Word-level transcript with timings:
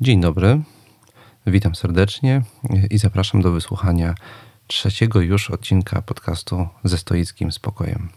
Dzień 0.00 0.20
dobry, 0.20 0.60
witam 1.46 1.74
serdecznie 1.74 2.42
i 2.90 2.98
zapraszam 2.98 3.42
do 3.42 3.52
wysłuchania 3.52 4.14
trzeciego 4.66 5.20
już 5.20 5.50
odcinka 5.50 6.02
podcastu 6.02 6.68
ze 6.84 6.98
stoickim 6.98 7.52
spokojem. 7.52 8.08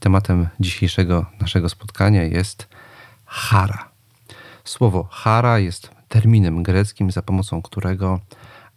Tematem 0.00 0.48
dzisiejszego 0.60 1.26
naszego 1.40 1.68
spotkania 1.68 2.22
jest 2.22 2.68
hara. 3.24 3.88
Słowo 4.64 5.08
hara 5.10 5.58
jest 5.58 5.90
terminem 6.08 6.62
greckim, 6.62 7.10
za 7.10 7.22
pomocą 7.22 7.62
którego 7.62 8.20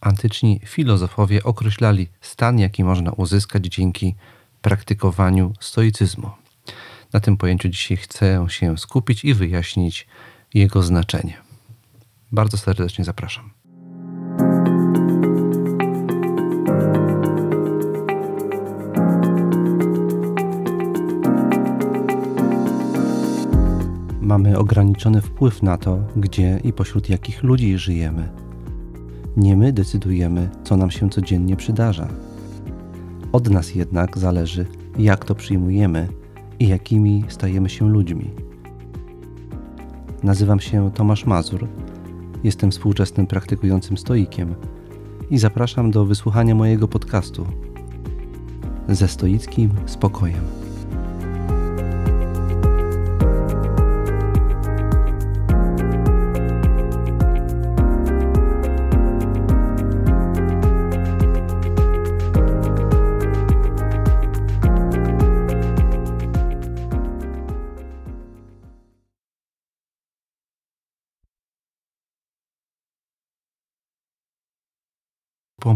antyczni 0.02 0.61
filozofowie 0.66 1.43
określali 1.43 2.07
stan, 2.21 2.59
jaki 2.59 2.84
można 2.84 3.11
uzyskać 3.11 3.66
dzięki 3.66 4.16
praktykowaniu 4.61 5.54
stoicyzmu. 5.59 6.29
Na 7.14 7.20
tym 7.20 7.38
pojęciu 7.38 7.70
dzisiaj 7.70 7.98
chcę 7.98 8.45
się 8.50 8.77
skupić 8.77 9.25
i 9.25 9.34
wyjaśnić 9.34 10.07
jego 10.54 10.84
znaczenie. 10.84 11.46
Bardzo 12.31 12.57
serdecznie 12.57 13.05
zapraszam. 13.05 13.49
Mamy 24.21 24.57
ograniczony 24.57 25.21
wpływ 25.21 25.63
na 25.63 25.77
to, 25.77 26.00
gdzie 26.15 26.59
i 26.63 26.73
pośród 26.73 27.09
jakich 27.09 27.43
ludzi 27.43 27.77
żyjemy. 27.77 28.29
Nie 29.37 29.57
my 29.57 29.73
decydujemy, 29.73 30.50
co 30.64 30.78
nam 30.78 30.91
się 30.91 31.09
codziennie 31.09 31.55
przydarza. 31.55 32.08
Od 33.31 33.50
nas 33.50 33.75
jednak 33.75 34.17
zależy, 34.17 34.66
jak 35.00 35.25
to 35.25 35.36
przyjmujemy 35.36 36.08
i 36.59 36.67
jakimi 36.67 37.23
stajemy 37.28 37.69
się 37.69 37.89
ludźmi. 37.89 38.31
Nazywam 40.23 40.59
się 40.59 40.91
Tomasz 40.91 41.25
Mazur 41.25 41.67
Jestem 42.44 42.72
współczesnym 42.72 43.27
praktykującym 43.27 43.98
stoikiem 43.98 44.56
i 45.30 45.38
zapraszam 45.38 45.92
do 45.92 46.06
wysłuchania 46.06 46.56
mojego 46.56 46.88
podcastu 46.88 47.48
ze 48.88 49.08
stoickim 49.08 49.70
spokojem. 49.86 50.67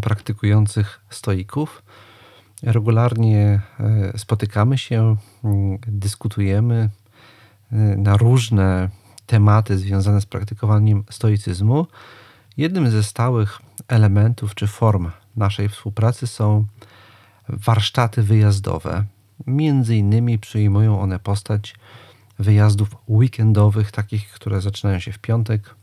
Praktykujących 0.02 1.02
stoików. 1.10 1.84
Regularnie 2.64 3.62
e, 3.80 4.18
spotykamy 4.18 4.78
się, 4.78 5.16
dyskutujemy 5.88 6.90
e, 7.72 7.76
na 7.78 8.18
różne 8.18 8.90
tematy 9.26 9.78
związane 9.78 10.22
z 10.22 10.26
praktykowaniem 10.26 11.04
stoicyzmu. 11.10 11.88
Jednym 12.58 12.92
ze 12.92 13.04
stałych 13.04 13.62
elementów 13.88 14.56
czy 14.56 14.68
form 14.68 15.12
naszej 15.36 15.70
współpracy 15.70 16.28
są 16.28 16.66
warsztaty 17.50 18.24
wyjazdowe. 18.24 19.06
Między 19.48 19.96
innymi 19.96 20.40
przyjmują 20.40 21.02
one 21.02 21.20
postać 21.20 21.76
wyjazdów 22.40 22.96
weekendowych, 23.10 23.92
takich, 23.92 24.30
które 24.30 24.62
zaczynają 24.62 25.00
się 25.00 25.12
w 25.12 25.20
piątek, 25.20 25.76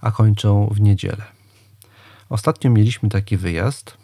a 0.00 0.10
kończą 0.10 0.66
w 0.74 0.80
niedzielę. 0.80 1.39
Ostatnio 2.30 2.70
mieliśmy 2.70 3.08
taki 3.08 3.36
wyjazd, 3.36 3.96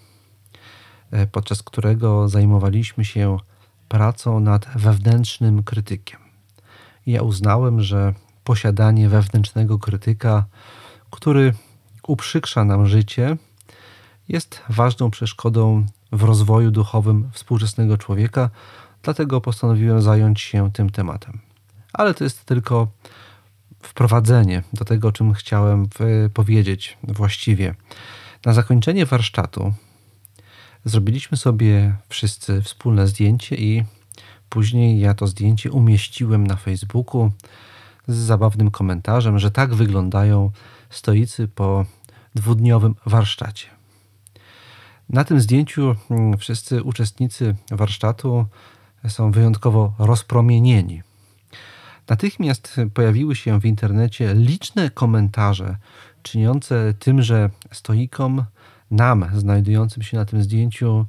e, 1.11 1.27
podczas 1.27 1.63
którego 1.63 2.29
zajmowaliśmy 2.29 3.05
się 3.05 3.37
pracą 3.89 4.41
nad 4.41 4.67
wewnętrznym 4.75 5.63
krytykiem. 5.63 6.21
Ja 7.07 7.23
uznałem, 7.23 7.81
że 7.81 8.15
posiadanie 8.45 9.09
wewnętrznego 9.09 9.79
krytyka, 9.79 10.45
który 11.11 11.53
uprzykrza 12.07 12.65
nam 12.65 12.87
życie, 12.87 13.37
jest 14.29 14.63
ważną 14.69 15.11
przeszkodą 15.11 15.87
w 16.13 16.23
rozwoju 16.23 16.71
duchowym 16.71 17.31
współczesnego 17.33 17.99
człowieka, 17.99 18.51
dlatego 19.03 19.41
postanowiłem 19.41 20.03
zająć 20.03 20.41
się 20.41 20.73
tym 20.73 20.91
tematem. 20.91 21.39
Ale 21.93 22.15
to 22.15 22.25
jest 22.25 22.45
tylko 22.45 22.89
wprowadzenie 23.83 24.63
do 24.73 24.85
tego, 24.85 25.09
o 25.09 25.13
czym 25.13 25.35
chciałem 25.35 25.89
powiedzieć 26.35 26.99
właściwie. 27.03 27.75
Na 28.45 28.53
zakończenie 28.53 29.07
warsztatu 29.07 29.73
zrobiliśmy 30.85 31.37
sobie 31.37 31.97
wszyscy 32.09 32.63
wspólne 32.63 33.07
zdjęcie 33.07 33.57
i 33.57 33.85
później 34.49 35.01
ja 35.01 35.15
to 35.15 35.27
zdjęcie 35.27 35.73
umieściłem 35.73 36.47
na 36.47 36.57
Facebooku 36.57 37.31
z 38.09 38.17
zabawnym 38.17 38.71
komentarzem, 38.71 39.39
że 39.39 39.51
tak 39.51 39.75
wyglądają 39.75 40.51
stoicy 40.91 41.49
po 41.49 41.87
dwudniowym 42.35 42.95
warsztacie. 43.07 43.69
Na 45.09 45.25
tym 45.25 45.41
zdjęciu 45.41 45.97
mm, 46.11 46.39
wszyscy 46.39 46.83
uczestnicy 46.83 47.55
warsztatu 47.71 48.47
są 49.09 49.31
wyjątkowo 49.31 49.95
rozpromienieni. 49.99 51.03
Natychmiast 52.09 52.77
pojawiły 52.95 53.37
się 53.37 53.61
w 53.61 53.65
internecie 53.65 54.35
liczne 54.35 54.91
komentarze 54.91 55.77
czyniące 56.27 56.95
tymże 56.99 57.51
stoikom, 57.73 58.45
nam 58.91 59.27
znajdującym 59.35 60.03
się 60.03 60.17
na 60.17 60.25
tym 60.25 60.43
zdjęciu, 60.43 61.07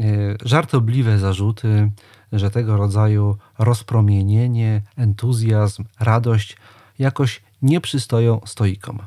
e, 0.00 0.04
żartobliwe 0.44 1.18
zarzuty, 1.18 1.90
że 2.32 2.50
tego 2.50 2.76
rodzaju 2.76 3.36
rozpromienienie, 3.58 4.82
entuzjazm, 4.96 5.84
radość 6.00 6.56
jakoś 6.98 7.42
nie 7.62 7.80
przystoją 7.80 8.40
stoikom. 8.46 8.98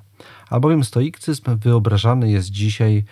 Albowiem 0.49 0.83
stoicyzm 0.83 1.57
wyobrażany 1.57 2.31
jest 2.31 2.49
dzisiaj, 2.49 3.03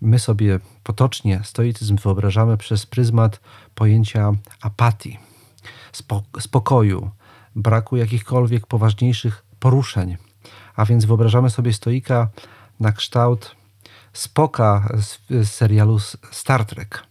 my 0.00 0.18
sobie 0.18 0.60
potocznie 0.82 1.40
stoicyzm 1.44 1.96
wyobrażamy 1.96 2.56
przez 2.56 2.86
pryzmat 2.86 3.40
pojęcia 3.74 4.32
apatii, 4.60 5.18
spokoju, 6.40 7.10
braku 7.54 7.96
jakichkolwiek 7.96 8.66
poważniejszych 8.66 9.44
poruszeń. 9.58 10.27
A 10.78 10.84
więc 10.84 11.04
wyobrażamy 11.04 11.50
sobie 11.50 11.72
stoika 11.72 12.28
na 12.80 12.92
kształt 12.92 13.56
Spoka 14.12 14.88
z 14.98 15.48
serialu 15.48 15.98
Star 16.30 16.64
Trek. 16.64 17.02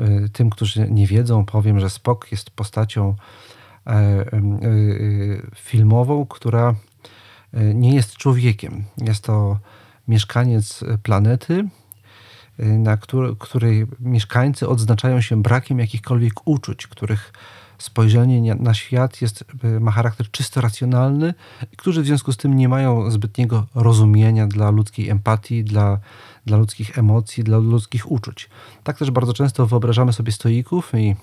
E, 0.00 0.28
tym, 0.28 0.50
którzy 0.50 0.90
nie 0.90 1.06
wiedzą, 1.06 1.44
powiem, 1.44 1.80
że 1.80 1.90
Spok 1.90 2.32
jest 2.32 2.50
postacią 2.50 3.14
e, 3.86 3.90
e, 3.92 4.26
filmową, 5.54 6.26
która 6.26 6.74
nie 7.74 7.94
jest 7.94 8.16
człowiekiem. 8.16 8.84
Jest 8.98 9.24
to 9.24 9.58
mieszkaniec 10.08 10.84
planety, 11.02 11.68
na 12.58 12.96
której 13.38 13.86
mieszkańcy 14.00 14.68
odznaczają 14.68 15.20
się 15.20 15.42
brakiem 15.42 15.78
jakichkolwiek 15.78 16.48
uczuć, 16.48 16.86
których 16.86 17.32
spojrzenie 17.82 18.54
na 18.54 18.74
świat 18.74 19.22
jest, 19.22 19.44
e, 19.64 19.80
ma 19.80 19.90
charakter 19.90 20.30
czysto 20.30 20.60
racjonalny, 20.60 21.34
którzy 21.76 22.02
w 22.02 22.06
związku 22.06 22.32
z 22.32 22.36
tym 22.36 22.56
nie 22.56 22.68
mają 22.68 23.10
zbytniego 23.10 23.66
rozumienia 23.74 24.46
dla 24.46 24.70
ludzkiej 24.70 25.08
empatii, 25.08 25.64
dla, 25.64 25.98
dla 26.46 26.56
ludzkich 26.58 26.98
emocji, 26.98 27.44
dla 27.44 27.58
ludzkich 27.58 28.10
uczuć. 28.10 28.48
Tak 28.84 28.98
też 28.98 29.10
bardzo 29.10 29.32
często 29.32 29.66
wyobrażamy 29.66 30.12
sobie 30.12 30.32
stoików 30.32 30.92
i 30.94 31.08
e, 31.08 31.16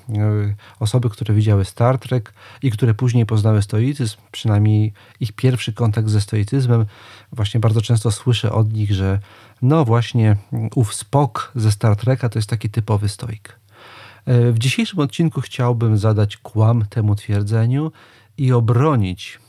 osoby, 0.79 1.09
które 1.09 1.33
widziały 1.33 1.65
Star 1.65 1.99
Trek 1.99 2.33
i 2.61 2.71
które 2.71 2.93
później 2.93 3.25
poznały 3.25 3.61
stoicyzm, 3.61 4.17
przynajmniej 4.31 4.93
ich 5.19 5.31
pierwszy 5.31 5.73
kontakt 5.73 6.09
ze 6.09 6.21
stoicyzmem, 6.21 6.85
właśnie 7.31 7.59
bardzo 7.59 7.81
często 7.81 8.11
słyszę 8.11 8.51
od 8.51 8.73
nich, 8.73 8.91
że 8.91 9.19
no 9.61 9.85
właśnie 9.85 10.37
ów 10.75 10.93
Spock 10.93 11.51
ze 11.55 11.71
Star 11.71 11.95
Treka 11.95 12.29
to 12.29 12.39
jest 12.39 12.49
taki 12.49 12.69
typowy 12.69 13.09
stoik. 13.09 13.66
E, 14.27 14.51
w 14.51 14.59
dzisiejszym 14.59 14.99
odcinku 14.99 15.41
chciałbym 15.41 15.97
zadać 15.97 16.37
kłam 16.37 16.85
temu 16.85 17.15
twierdzeniu 17.15 17.91
i 18.37 18.51
obronić 18.51 19.39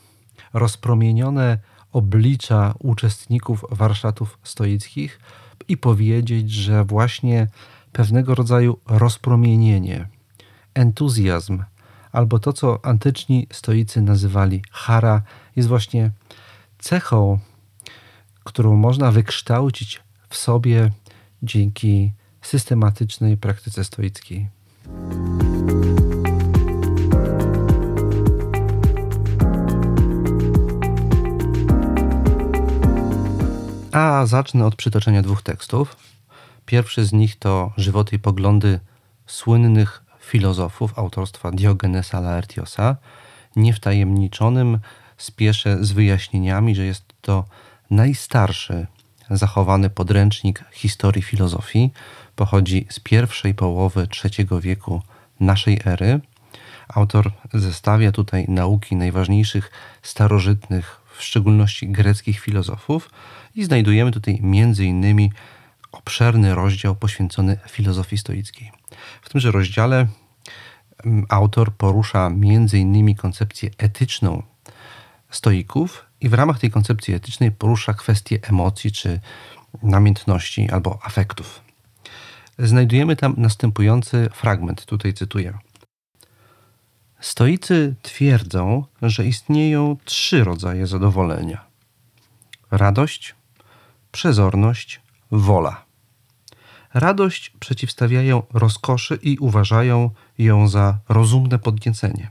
rozpromienione 0.52 1.58
oblicza 1.92 2.74
uczestników 2.78 3.64
warsztatów 3.70 4.38
stoickich 4.42 5.20
i 5.68 5.76
powiedzieć, 5.76 6.50
że 6.50 6.84
właśnie 6.84 7.48
pewnego 7.92 8.34
rodzaju 8.34 8.78
rozpromienienie, 8.86 10.08
entuzjazm 10.74 11.62
albo 12.12 12.38
to, 12.38 12.52
co 12.52 12.84
antyczni 12.84 13.46
stoicy 13.52 14.02
nazywali 14.02 14.62
hara, 14.70 15.22
jest 15.56 15.68
właśnie 15.68 16.10
cechą, 16.78 17.38
którą 18.44 18.76
można 18.76 19.12
wykształcić 19.12 20.00
w 20.28 20.36
sobie 20.36 20.90
dzięki 21.42 22.12
systematycznej 22.42 23.36
praktyce 23.36 23.84
stoickiej. 23.84 24.57
A 33.92 34.26
zacznę 34.26 34.66
od 34.66 34.76
przytoczenia 34.76 35.22
dwóch 35.22 35.42
tekstów. 35.42 35.96
Pierwszy 36.66 37.04
z 37.04 37.12
nich 37.12 37.36
to 37.36 37.72
Żywoty 37.76 38.16
i 38.16 38.18
poglądy 38.18 38.80
słynnych 39.26 40.04
filozofów 40.20 40.98
autorstwa 40.98 41.50
Diogenesa 41.50 42.20
Laertiosa. 42.20 42.96
Niewtajemniczonym 43.56 44.78
spieszę 45.16 45.84
z 45.84 45.92
wyjaśnieniami, 45.92 46.74
że 46.74 46.84
jest 46.84 47.04
to 47.20 47.44
najstarszy 47.90 48.86
zachowany 49.30 49.90
podręcznik 49.90 50.64
historii 50.72 51.22
filozofii. 51.22 51.90
Pochodzi 52.36 52.86
z 52.90 53.00
pierwszej 53.00 53.54
połowy 53.54 54.08
III 54.24 54.48
wieku 54.60 55.02
naszej 55.40 55.80
ery. 55.84 56.20
Autor 56.88 57.30
zestawia 57.54 58.12
tutaj 58.12 58.44
nauki 58.48 58.96
najważniejszych 58.96 59.70
starożytnych, 60.02 61.00
w 61.16 61.22
szczególności 61.22 61.88
greckich 61.88 62.40
filozofów 62.40 63.10
i 63.54 63.64
znajdujemy 63.64 64.10
tutaj 64.10 64.38
między 64.42 64.84
innymi 64.84 65.32
obszerny 65.92 66.54
rozdział 66.54 66.96
poświęcony 66.96 67.58
filozofii 67.68 68.18
stoickiej. 68.18 68.72
W 69.22 69.28
tymże 69.28 69.50
rozdziale 69.50 70.06
mm, 71.04 71.26
autor 71.28 71.72
porusza 71.72 72.30
między 72.30 72.78
innymi 72.78 73.16
koncepcję 73.16 73.70
etyczną 73.78 74.42
stoików 75.30 76.04
i 76.20 76.28
w 76.28 76.34
ramach 76.34 76.58
tej 76.58 76.70
koncepcji 76.70 77.14
etycznej 77.14 77.52
porusza 77.52 77.94
kwestie 77.94 78.38
emocji 78.42 78.92
czy 78.92 79.20
namiętności 79.82 80.70
albo 80.70 80.98
afektów. 81.02 81.60
Znajdujemy 82.58 83.16
tam 83.16 83.34
następujący 83.36 84.28
fragment, 84.32 84.84
tutaj 84.84 85.14
cytuję. 85.14 85.58
Stoicy 87.20 87.94
twierdzą, 88.02 88.84
że 89.02 89.26
istnieją 89.26 89.96
trzy 90.04 90.44
rodzaje 90.44 90.86
zadowolenia: 90.86 91.64
radość, 92.70 93.34
przezorność, 94.12 95.00
wola. 95.30 95.84
Radość 96.94 97.50
przeciwstawiają 97.60 98.42
rozkoszy 98.52 99.18
i 99.22 99.38
uważają 99.38 100.10
ją 100.38 100.68
za 100.68 100.98
rozumne 101.08 101.58
podniecenie. 101.58 102.30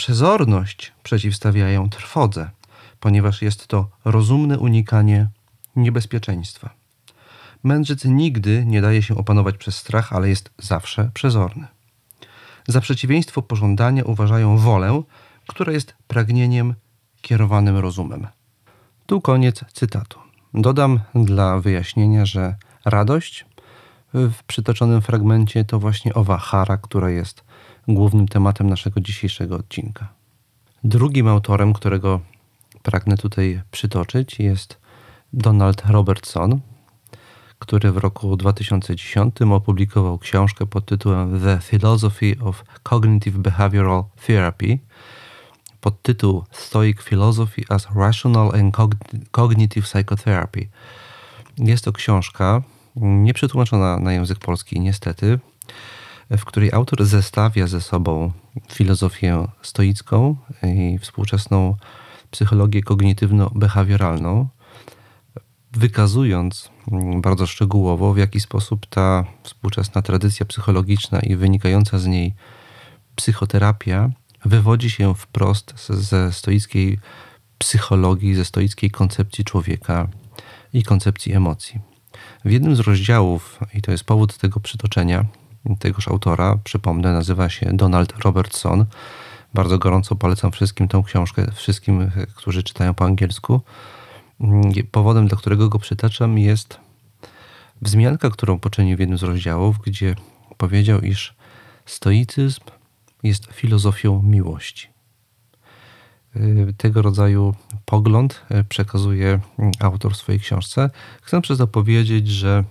Przezorność 0.00 0.92
przeciwstawiają 1.02 1.90
trwodze, 1.90 2.50
ponieważ 3.00 3.42
jest 3.42 3.66
to 3.66 3.88
rozumne 4.04 4.58
unikanie 4.58 5.28
niebezpieczeństwa. 5.76 6.70
Mędrzec 7.62 8.04
nigdy 8.04 8.64
nie 8.66 8.82
daje 8.82 9.02
się 9.02 9.16
opanować 9.16 9.56
przez 9.56 9.76
strach, 9.76 10.12
ale 10.12 10.28
jest 10.28 10.50
zawsze 10.58 11.10
przezorny. 11.14 11.66
Za 12.68 12.80
przeciwieństwo 12.80 13.42
pożądania 13.42 14.04
uważają 14.04 14.56
wolę, 14.56 15.02
która 15.46 15.72
jest 15.72 15.94
pragnieniem 16.08 16.74
kierowanym 17.20 17.76
rozumem. 17.76 18.26
Tu 19.06 19.20
koniec 19.20 19.64
cytatu. 19.72 20.18
Dodam 20.54 21.00
dla 21.14 21.58
wyjaśnienia, 21.58 22.26
że 22.26 22.56
radość 22.84 23.46
w 24.14 24.42
przytoczonym 24.46 25.02
fragmencie 25.02 25.64
to 25.64 25.78
właśnie 25.78 26.14
owa 26.14 26.38
hara, 26.38 26.76
która 26.76 27.10
jest 27.10 27.49
głównym 27.88 28.28
tematem 28.28 28.70
naszego 28.70 29.00
dzisiejszego 29.00 29.56
odcinka. 29.56 30.08
Drugim 30.84 31.28
autorem, 31.28 31.72
którego 31.72 32.20
pragnę 32.82 33.16
tutaj 33.16 33.62
przytoczyć, 33.70 34.38
jest 34.38 34.80
Donald 35.32 35.82
Robertson, 35.86 36.60
który 37.58 37.92
w 37.92 37.96
roku 37.96 38.36
2010 38.36 39.42
opublikował 39.42 40.18
książkę 40.18 40.66
pod 40.66 40.86
tytułem 40.86 41.40
The 41.40 41.58
Philosophy 41.58 42.36
of 42.40 42.64
Cognitive 42.82 43.38
Behavioral 43.38 44.04
Therapy. 44.26 44.78
Podtytuł 45.80 46.44
Stoic 46.50 47.02
Philosophy 47.02 47.62
as 47.68 47.88
Rational 47.94 48.52
and 48.60 48.76
Cognitive 49.30 49.84
Psychotherapy. 49.84 50.68
Jest 51.58 51.84
to 51.84 51.92
książka 51.92 52.62
nieprzetłumaczona 52.96 53.98
na 53.98 54.12
język 54.12 54.38
polski, 54.38 54.80
niestety, 54.80 55.38
w 56.38 56.44
której 56.44 56.72
autor 56.72 57.04
zestawia 57.04 57.66
ze 57.66 57.80
sobą 57.80 58.32
filozofię 58.72 59.48
stoicką 59.62 60.36
i 60.62 60.98
współczesną 60.98 61.76
psychologię 62.30 62.82
kognitywno-behawioralną, 62.82 64.46
wykazując 65.72 66.70
mm, 66.92 67.20
bardzo 67.20 67.46
szczegółowo, 67.46 68.14
w 68.14 68.18
jaki 68.18 68.40
sposób 68.40 68.86
ta 68.86 69.24
współczesna 69.42 70.02
tradycja 70.02 70.46
psychologiczna 70.46 71.20
i 71.20 71.36
wynikająca 71.36 71.98
z 71.98 72.06
niej 72.06 72.34
psychoterapia 73.16 74.10
wywodzi 74.44 74.90
się 74.90 75.14
wprost 75.14 75.74
ze 75.88 76.32
stoickiej 76.32 76.98
psychologii, 77.58 78.34
ze 78.34 78.44
stoickiej 78.44 78.90
koncepcji 78.90 79.44
człowieka 79.44 80.08
i 80.72 80.82
koncepcji 80.82 81.32
emocji. 81.32 81.80
W 82.44 82.50
jednym 82.50 82.76
z 82.76 82.80
rozdziałów, 82.80 83.58
i 83.74 83.82
to 83.82 83.90
jest 83.92 84.04
powód 84.04 84.38
tego 84.38 84.60
przytoczenia, 84.60 85.24
tegoż 85.78 86.08
autora, 86.08 86.58
przypomnę, 86.64 87.12
nazywa 87.12 87.48
się 87.48 87.70
Donald 87.72 88.12
Robertson. 88.24 88.84
Bardzo 89.54 89.78
gorąco 89.78 90.16
polecam 90.16 90.52
wszystkim 90.52 90.88
tą 90.88 91.02
książkę, 91.02 91.46
wszystkim, 91.54 92.10
którzy 92.34 92.62
czytają 92.62 92.94
po 92.94 93.04
angielsku. 93.04 93.60
Powodem, 94.90 95.28
dla 95.28 95.38
którego 95.38 95.68
go 95.68 95.78
przytaczam, 95.78 96.38
jest 96.38 96.80
wzmianka, 97.82 98.30
którą 98.30 98.58
poczynił 98.58 98.96
w 98.96 99.00
jednym 99.00 99.18
z 99.18 99.22
rozdziałów, 99.22 99.78
gdzie 99.78 100.16
powiedział, 100.56 101.00
iż 101.00 101.34
stoicyzm 101.86 102.60
jest 103.22 103.46
filozofią 103.46 104.22
miłości. 104.22 104.88
Y, 106.36 106.74
tego 106.76 107.02
rodzaju 107.02 107.54
pogląd 107.84 108.42
y, 108.50 108.64
przekazuje 108.64 109.40
mm, 109.58 109.72
autor 109.80 110.12
w 110.12 110.16
swojej 110.16 110.40
książce. 110.40 110.90
Chcę 111.22 111.40
przez 111.40 111.58
to 111.58 111.66
powiedzieć, 111.66 112.28
że 112.28 112.64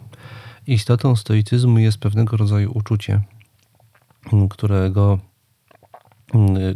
istotą 0.74 1.16
stoicyzmu 1.16 1.80
jest 1.80 1.98
pewnego 1.98 2.38
rodzaju 2.38 2.72
uczucie, 2.78 3.22
mm, 4.34 4.50
którego 4.50 5.20
mm, 6.34 6.58
y, 6.58 6.76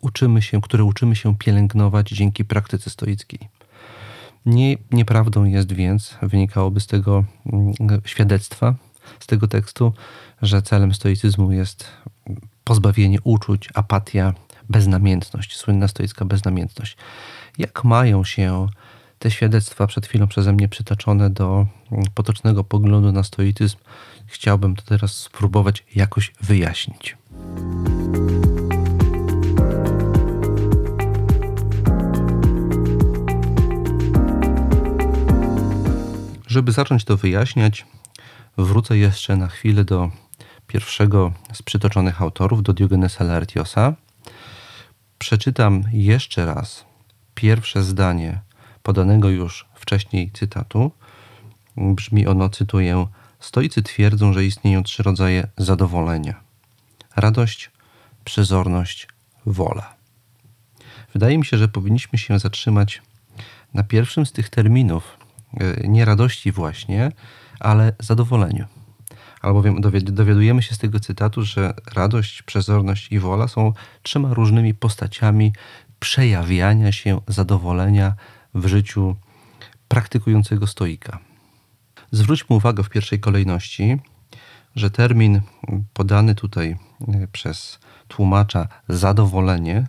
uczymy 0.00 0.42
się, 0.42 0.60
które 0.60 0.84
uczymy 0.84 1.16
się 1.16 1.38
pielęgnować 1.38 2.08
dzięki 2.10 2.44
praktyce 2.44 2.90
stoickiej. 2.90 3.48
Nie, 4.46 4.76
nieprawdą 4.90 5.44
jest 5.44 5.72
więc, 5.72 6.16
wynikałoby 6.22 6.80
z 6.80 6.86
tego 6.86 7.24
świadectwa, 8.04 8.74
z 9.20 9.26
tego 9.26 9.48
tekstu, 9.48 9.92
że 10.42 10.62
celem 10.62 10.94
stoicyzmu 10.94 11.52
jest 11.52 11.86
pozbawienie 12.64 13.18
uczuć, 13.24 13.68
apatia, 13.74 14.34
beznamiętność, 14.68 15.56
słynna 15.56 15.88
stoicka 15.88 16.24
beznamiętność. 16.24 16.96
Jak 17.58 17.84
mają 17.84 18.24
się 18.24 18.66
te 19.20 19.30
świadectwa 19.30 19.86
przed 19.86 20.06
chwilą 20.06 20.26
przeze 20.26 20.52
mnie 20.52 20.68
przytoczone 20.68 21.30
do 21.30 21.66
mm, 21.92 22.04
potocznego 22.14 22.64
poglądu 22.64 23.12
na 23.12 23.22
stoicyzm? 23.22 23.76
Chciałbym 24.26 24.76
to 24.76 24.82
teraz 24.82 25.14
spróbować 25.14 25.84
jakoś 25.94 26.32
wyjaśnić. 26.40 27.16
Żeby 36.46 36.72
zacząć 36.72 37.04
to 37.04 37.16
wyjaśniać, 37.16 37.86
wrócę 38.58 38.98
jeszcze 38.98 39.36
na 39.36 39.48
chwilę 39.48 39.84
do 39.84 40.10
pierwszego 40.66 41.32
z 41.52 41.62
przytoczonych 41.62 42.22
autorów, 42.22 42.62
do 42.62 42.72
Diogenesa 42.72 43.24
Laertiosa, 43.24 43.94
Przeczytam 45.20 45.84
jeszcze 45.92 46.46
raz 46.46 46.84
pierwsze 47.34 47.82
zdanie 47.82 48.40
podanego 48.82 49.28
już 49.28 49.68
wcześniej 49.74 50.30
cytatu. 50.30 50.90
Brzmi 51.76 52.26
ono, 52.26 52.48
cytuję: 52.48 53.06
Stoicy 53.40 53.82
twierdzą, 53.82 54.32
że 54.32 54.44
istnieją 54.44 54.82
trzy 54.82 55.02
rodzaje 55.02 55.46
zadowolenia: 55.56 56.40
radość, 57.16 57.70
przezorność, 58.24 59.08
wola. 59.46 59.94
Wydaje 61.12 61.38
mi 61.38 61.46
się, 61.46 61.58
że 61.58 61.68
powinniśmy 61.68 62.18
się 62.18 62.38
zatrzymać 62.38 63.02
na 63.74 63.82
pierwszym 63.82 64.26
z 64.26 64.32
tych 64.32 64.48
terminów, 64.48 65.16
e, 65.60 65.88
nie 65.88 66.04
radości 66.04 66.52
właśnie, 66.52 67.12
ale 67.60 67.92
zadowoleniu 67.98 68.66
albowiem 69.40 69.80
dowiadujemy 70.04 70.62
się 70.62 70.74
z 70.74 70.78
tego 70.78 71.00
cytatu, 71.00 71.42
że 71.42 71.74
radość, 71.94 72.42
przezorność 72.42 73.12
i 73.12 73.18
wola 73.18 73.48
są 73.48 73.72
trzema 74.02 74.34
różnymi 74.34 74.74
postaciami 74.74 75.52
przejawiania 76.00 76.92
się 76.92 77.20
zadowolenia 77.28 78.14
w 78.54 78.66
życiu 78.66 79.16
praktykującego 79.88 80.66
stoika. 80.66 81.18
Zwróćmy 82.12 82.56
uwagę 82.56 82.82
w 82.82 82.88
pierwszej 82.88 83.20
kolejności, 83.20 83.98
że 84.76 84.90
termin 84.90 85.40
podany 85.92 86.34
tutaj 86.34 86.76
e, 87.08 87.26
przez 87.32 87.78
tłumacza 88.08 88.68
zadowolenie 88.88 89.86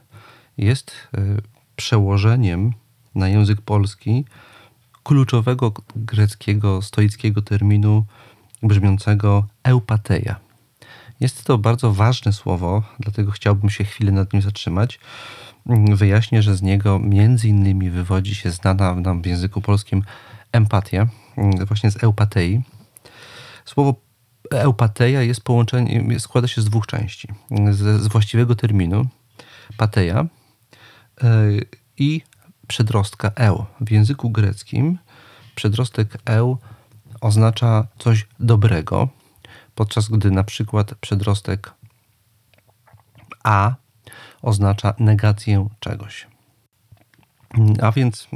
jest 0.58 0.92
e, 0.92 1.22
przełożeniem 1.76 2.74
na 3.16 3.28
język 3.28 3.62
polski 3.62 4.26
kluczowego 5.04 5.74
greckiego 5.96 6.82
stoickiego 6.82 7.42
terminu 7.42 8.06
brzmiącego 8.64 9.48
eupateia. 9.64 10.40
Jest 11.20 11.44
to 11.44 11.58
bardzo 11.58 11.94
ważne 11.94 12.34
słowo, 12.34 12.84
dlatego 13.00 13.32
chciałbym 13.32 13.70
się 13.70 13.84
chwilę 13.84 14.12
nad 14.12 14.34
nim 14.34 14.42
zatrzymać. 14.42 15.00
Wyjaśnię, 15.96 16.42
że 16.42 16.56
z 16.56 16.62
niego 16.62 17.00
między 17.00 17.48
innymi 17.48 17.90
wywodzi 17.90 18.36
się 18.36 18.52
znana 18.52 18.96
nam 18.96 19.22
w 19.22 19.26
języku 19.26 19.62
polskim 19.62 20.04
empatia, 20.52 21.08
właśnie 21.68 21.92
z 21.92 22.04
eupatei. 22.04 22.62
Słowo 23.66 23.96
eupateia 24.52 25.22
jest 25.22 25.42
połączenie, 25.42 26.20
składa 26.20 26.48
się 26.48 26.62
z 26.62 26.66
dwóch 26.66 26.88
części. 26.88 27.28
Z, 27.72 28.02
z 28.02 28.08
właściwego 28.08 28.56
terminu 28.56 29.06
pateia 29.78 30.26
i 31.98 32.22
przedrostka 32.68 33.32
eu. 33.36 33.66
W 33.82 33.92
języku 33.92 34.30
greckim 34.30 34.98
przedrostek 35.56 36.18
eu 36.26 36.58
oznacza 37.22 37.88
coś 38.00 38.28
dobrego, 38.40 39.10
podczas 39.76 40.10
gdy 40.10 40.32
na 40.32 40.44
przykład 40.44 40.96
przedrostek 40.96 41.74
a 43.44 43.76
oznacza 44.42 44.94
negację 45.00 45.68
czegoś. 45.80 46.28
A 47.82 47.92
więc 47.92 48.28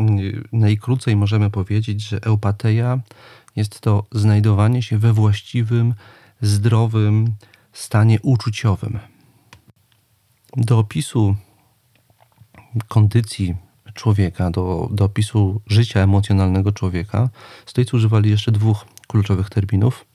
najkrócej 0.52 1.16
możemy 1.16 1.50
powiedzieć, 1.50 2.02
że 2.02 2.20
eupateia 2.22 3.00
jest 3.56 3.80
to 3.80 4.06
znajdowanie 4.12 4.82
się 4.82 4.98
we 4.98 5.14
właściwym, 5.14 5.94
zdrowym 6.42 7.36
stanie 7.74 8.20
uczuciowym. 8.22 9.00
Do 10.58 10.80
opisu 10.80 11.36
kondycji 12.88 13.56
człowieka, 13.94 14.52
do, 14.52 14.90
do 14.92 15.06
opisu 15.06 15.62
życia 15.68 16.00
emocjonalnego 16.00 16.72
człowieka, 16.72 17.30
stoicy 17.66 17.96
używali 17.96 18.30
jeszcze 18.30 18.52
dwóch 18.52 18.86
kluczowych 19.08 19.50
terminów: 19.50 20.06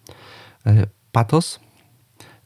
e, 0.66 0.86
patos 1.12 1.60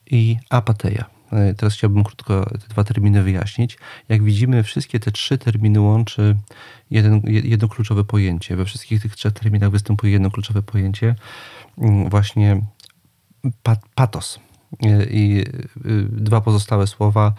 i 0.06 0.36
apateia. 0.50 1.13
E, 1.34 1.54
teraz 1.54 1.74
chciałbym 1.74 2.04
krótko 2.04 2.46
te 2.50 2.68
dwa 2.68 2.84
terminy 2.84 3.22
wyjaśnić. 3.22 3.78
Jak 4.08 4.22
widzimy, 4.22 4.62
wszystkie 4.62 5.00
te 5.00 5.10
trzy 5.10 5.38
terminy 5.38 5.80
łączy 5.80 6.36
jeden, 6.90 7.22
jedno 7.24 7.68
kluczowe 7.68 8.04
pojęcie. 8.04 8.56
We 8.56 8.64
wszystkich 8.64 9.02
tych 9.02 9.16
trzech 9.16 9.32
terminach 9.32 9.70
występuje 9.70 10.12
jedno 10.12 10.30
kluczowe 10.30 10.62
pojęcie, 10.62 11.14
mm, 11.78 12.10
właśnie 12.10 12.62
patos. 13.94 14.40
E, 14.82 15.04
I 15.04 15.44
dwa 16.08 16.40
pozostałe 16.40 16.86
słowa 16.86 17.32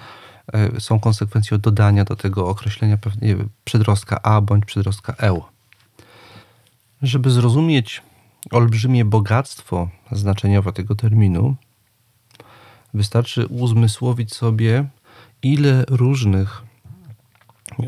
są 0.80 1.00
konsekwencją 1.00 1.58
dodania 1.58 2.04
do 2.04 2.16
tego 2.16 2.48
określenia 2.48 2.98
pewnie 2.98 3.36
przedrostka 3.64 4.22
a 4.24 4.42
bądź 4.42 4.66
przedrostka 4.66 5.14
eu. 5.14 5.44
Żeby 7.02 7.32
zrozumieć 7.32 8.02
olbrzymie 8.52 9.06
bogactwo 9.06 9.90
znaczeniowe 10.12 10.74
tego 10.74 10.96
terminu, 10.96 11.56
wystarczy 12.96 13.48
uzmysłowić 13.48 14.34
sobie, 14.34 14.90
ile 15.44 15.86
różnych, 15.90 16.64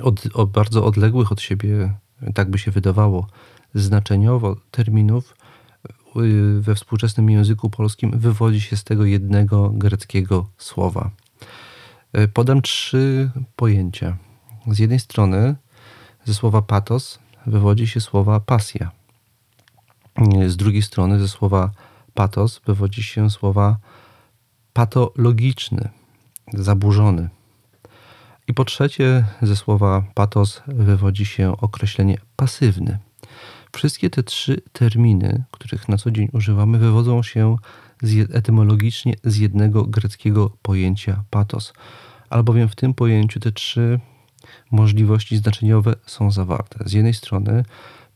od, 0.04 0.26
od 0.34 0.52
bardzo 0.52 0.86
odległych 0.86 1.32
od 1.32 1.42
siebie, 1.42 1.94
tak 2.34 2.50
by 2.50 2.60
się 2.60 2.72
wydawało, 2.72 3.28
znaczeniowo 3.74 4.56
terminów 4.72 5.36
y, 6.16 6.62
we 6.62 6.76
współczesnym 6.76 7.30
języku 7.30 7.70
polskim 7.70 8.20
wywodzi 8.20 8.62
się 8.62 8.78
z 8.78 8.84
tego 8.84 9.06
jednego 9.06 9.70
greckiego 9.70 10.50
słowa. 10.58 11.12
E, 12.14 12.28
podam 12.28 12.62
trzy 12.62 13.32
pojęcia. 13.56 14.18
Z 14.68 14.80
jednej 14.80 15.00
strony 15.00 15.56
ze 16.26 16.34
słowa 16.34 16.62
patos 16.62 17.20
wywodzi 17.46 17.88
się 17.88 18.02
słowa 18.02 18.40
pasja. 18.40 18.92
Z 20.48 20.58
drugiej 20.58 20.82
strony 20.82 21.20
ze 21.20 21.28
słowa 21.28 21.72
patos 22.14 22.62
wywodzi 22.66 23.04
się 23.04 23.30
słowa 23.30 23.78
patologiczny, 24.78 25.90
zaburzony. 26.54 27.30
I 28.48 28.54
po 28.54 28.66
trzecie 28.66 29.26
ze 29.42 29.56
słowa 29.56 30.04
patos 30.14 30.62
wywodzi 30.68 31.26
się 31.26 31.58
określenie 31.58 32.18
pasywny. 32.36 32.98
Wszystkie 33.76 34.10
te 34.10 34.24
trzy 34.24 34.62
terminy, 34.72 35.44
których 35.52 35.90
na 35.90 35.98
co 35.98 36.12
dzień 36.12 36.30
używamy, 36.34 36.78
wywodzą 36.78 37.24
się 37.24 37.56
z, 38.02 38.36
etymologicznie 38.36 39.14
z 39.24 39.38
jednego 39.38 39.84
greckiego 39.84 40.52
pojęcia 40.62 41.24
patos, 41.30 41.74
albowiem 42.30 42.70
w 42.70 42.76
tym 42.76 42.94
pojęciu 42.94 43.40
te 43.40 43.52
trzy 43.52 44.00
możliwości 44.72 45.38
znaczeniowe 45.38 45.96
są 46.06 46.32
zawarte. 46.32 46.84
Z 46.86 46.94
jednej 46.94 47.14
strony 47.14 47.66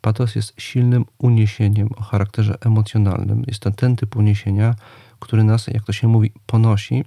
patos 0.01 0.35
jest 0.35 0.53
silnym 0.57 1.05
uniesieniem 1.17 1.89
o 1.95 2.03
charakterze 2.03 2.57
emocjonalnym. 2.65 3.43
Jest 3.47 3.59
to 3.59 3.71
ten 3.71 3.95
typ 3.95 4.15
uniesienia, 4.15 4.75
który 5.21 5.43
nas, 5.43 5.67
jak 5.67 5.83
to 5.83 5.93
się 5.93 6.07
mówi, 6.07 6.31
ponosi, 6.45 7.05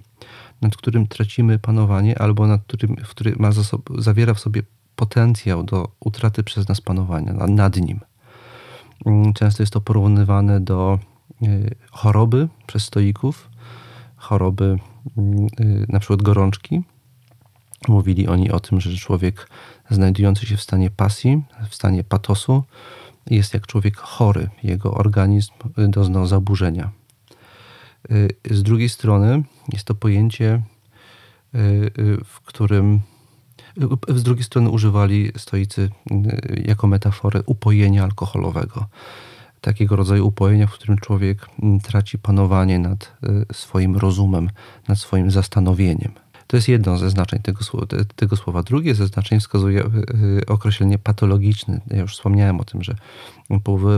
nad 0.61 0.77
którym 0.77 1.07
tracimy 1.07 1.59
panowanie, 1.59 2.19
albo 2.19 2.47
nad 2.47 2.61
którym, 2.63 2.95
który 2.95 3.35
ma 3.39 3.49
zawiera 3.97 4.33
w 4.33 4.39
sobie 4.39 4.63
potencjał 4.95 5.63
do 5.63 5.91
utraty 5.99 6.43
przez 6.43 6.67
nas 6.67 6.81
panowania 6.81 7.33
nad 7.33 7.77
nim. 7.77 7.99
Mm, 9.05 9.33
często 9.33 9.63
jest 9.63 9.73
to 9.73 9.81
porównywane 9.81 10.61
do 10.61 10.99
y, 11.43 11.75
choroby 11.91 12.47
przez 12.67 12.83
stoików, 12.83 13.49
choroby 14.15 14.77
mm, 15.17 15.47
y, 15.59 15.85
na 15.89 15.99
przykład 15.99 16.21
gorączki. 16.21 16.83
Mówili 17.87 18.27
oni 18.27 18.51
o 18.51 18.59
tym, 18.59 18.81
że 18.81 18.97
człowiek 18.97 19.49
znajdujący 19.89 20.45
się 20.45 20.57
w 20.57 20.61
stanie 20.61 20.89
pasji, 20.89 21.43
w 21.69 21.75
stanie 21.75 22.03
patosu, 22.03 22.63
jest 23.29 23.53
jak 23.53 23.67
człowiek 23.67 23.97
chory. 23.97 24.49
Jego 24.63 24.93
organizm 24.93 25.53
doznał 25.77 26.27
zaburzenia. 26.27 26.91
Y, 28.11 28.55
z 28.55 28.63
drugiej 28.63 28.89
strony 28.89 29.43
jest 29.73 29.85
to 29.85 29.95
pojęcie, 29.95 30.61
w 32.25 32.41
którym 32.45 33.01
z 34.09 34.23
drugiej 34.23 34.43
strony 34.43 34.69
używali 34.69 35.31
stoicy 35.37 35.89
y, 36.11 36.63
jako 36.65 36.87
metaforę 36.87 37.43
upojenia 37.45 38.03
alkoholowego. 38.03 38.85
Takiego 39.61 39.95
rodzaju 39.95 40.27
upojenia, 40.27 40.67
w 40.67 40.73
którym 40.73 40.97
człowiek 40.97 41.47
mm, 41.63 41.79
traci 41.79 42.19
panowanie 42.19 42.79
nad 42.79 43.13
y, 43.23 43.53
swoim 43.53 43.97
rozumem, 43.97 44.49
nad 44.87 44.99
swoim 44.99 45.31
zastanowieniem. 45.31 46.11
To 46.47 46.57
jest 46.57 46.67
jedno 46.67 46.97
ze 46.97 47.09
znaczeń 47.09 47.39
tego, 47.39 47.59
tego 48.15 48.35
słowa. 48.35 48.63
Drugie 48.63 48.95
ze 48.95 49.07
znaczeń 49.07 49.39
wskazuje 49.39 49.85
y, 49.85 50.45
określenie 50.47 50.97
patologiczny. 50.97 51.81
Ja 51.87 51.97
już 52.01 52.13
wspomniałem 52.13 52.59
o 52.59 52.63
tym, 52.63 52.83
że 52.83 52.95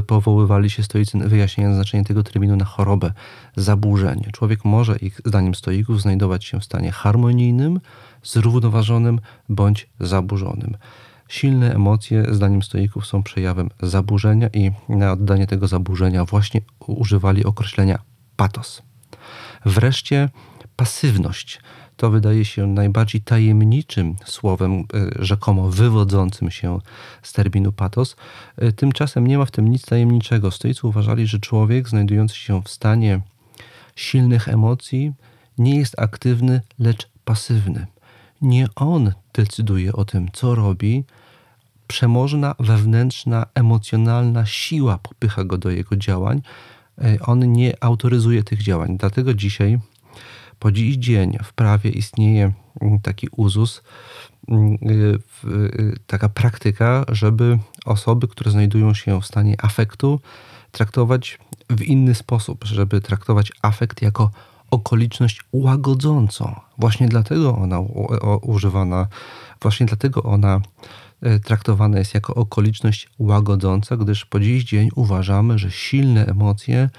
powoływali 0.08 0.70
się 0.70 0.84
stoicy 0.84 1.18
wyjaśniając 1.18 1.76
znaczenie 1.76 2.04
tego 2.04 2.24
terminu 2.24 2.56
na 2.56 2.66
chorobę, 2.66 3.12
zaburzenie. 3.56 4.30
Człowiek 4.34 4.66
może, 4.66 4.98
ich 4.98 5.22
zdaniem 5.26 5.56
stoików, 5.56 6.02
znajdować 6.02 6.46
się 6.46 6.60
w 6.60 6.66
stanie 6.66 6.92
harmonijnym, 6.92 7.80
zrównoważonym 8.24 9.20
bądź 9.50 9.90
zaburzonym. 10.00 10.78
Silne 11.28 11.76
emocje, 11.76 12.26
zdaniem 12.32 12.64
stoików, 12.64 13.08
są 13.08 13.24
przejawem 13.24 13.70
zaburzenia 13.82 14.48
i 14.54 14.72
na 14.90 15.12
oddanie 15.12 15.48
tego 15.48 15.68
zaburzenia 15.68 16.26
właśnie 16.26 16.62
używali 16.80 17.46
określenia 17.46 18.00
patos. 18.36 18.82
Wreszcie 19.66 20.30
pasywność. 20.76 21.60
To 21.98 22.10
wydaje 22.10 22.46
się 22.46 22.68
najbardziej 22.68 23.22
tajemniczym 23.22 24.16
słowem, 24.26 24.74
e, 24.74 24.86
rzekomo 25.20 25.70
wywodzącym 25.70 26.52
się 26.52 26.80
z 27.22 27.34
terminu 27.34 27.72
patos. 27.72 28.16
E, 28.58 28.72
tymczasem 28.72 29.28
nie 29.28 29.38
ma 29.38 29.46
w 29.46 29.52
tym 29.52 29.68
nic 29.68 29.86
tajemniczego. 29.86 30.52
Stoicy 30.52 30.88
uważali, 30.88 31.28
że 31.28 31.40
człowiek 31.40 31.90
znajdujący 31.90 32.36
się 32.36 32.62
w 32.62 32.70
stanie 32.70 33.22
silnych 33.96 34.48
emocji 34.48 35.14
nie 35.58 35.78
jest 35.78 36.00
aktywny, 36.00 36.62
lecz 36.80 37.10
pasywny 37.26 37.88
nie 38.42 38.68
on 38.76 39.14
decyduje 39.34 39.94
o 39.94 40.06
tym, 40.06 40.28
co 40.34 40.56
robi. 40.56 41.04
Przemożna, 41.88 42.56
wewnętrzna, 42.60 43.46
emocjonalna 43.56 44.46
siła 44.46 44.98
popycha 44.98 45.44
go 45.44 45.58
do 45.58 45.70
jego 45.70 45.96
działań. 45.96 46.42
E, 47.02 47.18
on 47.22 47.52
nie 47.52 47.84
autoryzuje 47.84 48.44
tych 48.44 48.64
działań. 48.64 48.98
Dlatego 48.98 49.34
dzisiaj, 49.34 49.80
po 50.60 50.72
dziś 50.72 50.96
dzień, 50.96 51.38
w 51.44 51.54
prawie 51.54 51.90
istnieje 51.90 52.52
mm, 52.82 53.00
taki 53.00 53.28
uzus, 53.32 53.84
mm, 54.48 54.74
y, 54.74 55.20
y, 55.46 55.96
taka 56.08 56.30
praktyka, 56.30 57.06
żeby 57.10 57.60
osoby, 57.86 58.28
które 58.28 58.52
znajdują 58.52 58.94
się 58.94 59.22
w 59.22 59.26
stanie 59.26 59.56
afektu, 59.62 60.20
traktować 60.72 61.40
w 61.70 61.82
inny 61.82 62.16
sposób, 62.16 62.66
żeby 62.66 63.02
traktować 63.02 63.52
afekt 63.62 64.02
jako 64.02 64.32
okoliczność 64.72 65.42
łagodzącą. 65.52 66.56
Właśnie 66.78 67.08
dlatego 67.08 67.56
ona 67.56 67.80
używana, 68.42 69.08
właśnie 69.62 69.86
dlatego 69.86 70.24
ona 70.24 70.62
e, 71.22 71.40
traktowana 71.40 72.00
jest 72.00 72.14
jako 72.14 72.36
okoliczność 72.36 73.10
łagodząca, 73.20 73.98
gdyż 73.98 74.26
po 74.26 74.40
dziś 74.40 74.64
dzień 74.64 74.90
uważamy, 74.96 75.60
że 75.60 75.72
silne 75.72 76.26
emocje 76.26 76.90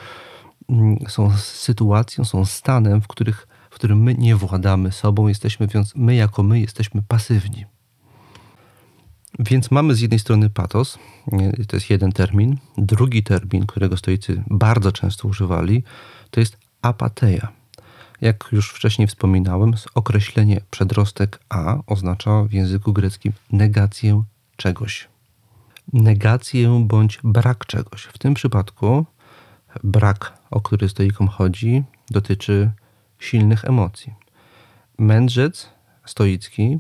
są 1.09 1.31
sytuacją, 1.37 2.25
są 2.25 2.45
stanem, 2.45 3.01
w, 3.01 3.07
których, 3.07 3.49
w 3.71 3.75
którym 3.75 4.03
my 4.03 4.15
nie 4.15 4.37
władamy 4.37 4.93
sobą, 4.93 5.29
jesteśmy, 5.29 5.67
więc 5.67 5.95
my 5.95 6.15
jako 6.15 6.43
my 6.43 6.61
jesteśmy 6.61 7.03
pasywni. 7.09 7.65
Więc 9.39 9.71
mamy 9.71 9.95
z 9.95 10.01
jednej 10.01 10.19
strony 10.19 10.51
patos, 10.51 10.99
to 11.69 11.77
jest 11.77 11.91
jeden 11.91 12.13
termin. 12.13 12.57
Drugi 12.79 13.23
termin, 13.23 13.67
którego 13.67 13.97
stoicy 13.97 14.43
bardzo 14.51 14.93
często 14.93 15.29
używali, 15.29 15.83
to 16.31 16.41
jest 16.41 16.59
apateia. 16.83 17.49
Jak 18.21 18.49
już 18.53 18.71
wcześniej 18.71 19.09
wspominałem, 19.09 19.75
określenie 19.95 20.61
przedrostek 20.71 21.41
a 21.49 21.79
oznacza 21.87 22.45
w 22.45 22.53
języku 22.53 22.93
greckim 22.93 23.33
negację 23.53 24.23
czegoś. 24.57 25.09
Negację 25.93 26.85
bądź 26.87 27.19
brak 27.25 27.67
czegoś. 27.67 28.03
W 28.03 28.19
tym 28.19 28.35
przypadku 28.35 29.07
brak, 29.85 30.33
o 30.51 30.61
który 30.61 30.89
stoikom 30.89 31.29
chodzi, 31.29 31.85
dotyczy 32.11 32.71
silnych 33.19 33.65
emocji. 33.65 34.15
Mędrzec 34.99 35.69
stoicki, 36.05 36.79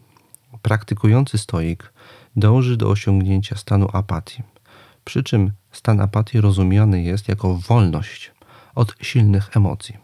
praktykujący 0.62 1.38
stoik, 1.38 1.92
dąży 2.36 2.76
do 2.76 2.90
osiągnięcia 2.90 3.56
stanu 3.56 3.88
apatii. 3.92 4.42
Przy 5.04 5.22
czym 5.22 5.52
stan 5.72 6.00
apatii 6.00 6.40
rozumiany 6.40 7.02
jest 7.02 7.28
jako 7.28 7.54
wolność 7.54 8.32
od 8.74 8.94
silnych 9.02 9.56
emocji, 9.56 9.96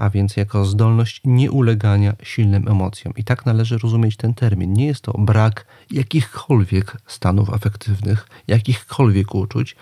a 0.00 0.10
więc 0.10 0.36
jako 0.36 0.64
zdolność 0.64 1.20
nieulegania 1.24 2.16
silnym 2.22 2.68
emocjom. 2.68 3.14
I 3.16 3.24
tak 3.24 3.46
należy 3.46 3.78
rozumieć 3.78 4.16
ten 4.16 4.34
termin. 4.34 4.72
Nie 4.72 4.86
jest 4.86 5.00
to 5.00 5.12
brak 5.18 5.66
jakichkolwiek 5.90 6.96
stanów 7.06 7.50
afektywnych, 7.50 8.28
jakichkolwiek 8.48 9.34
uczuć. 9.34 9.76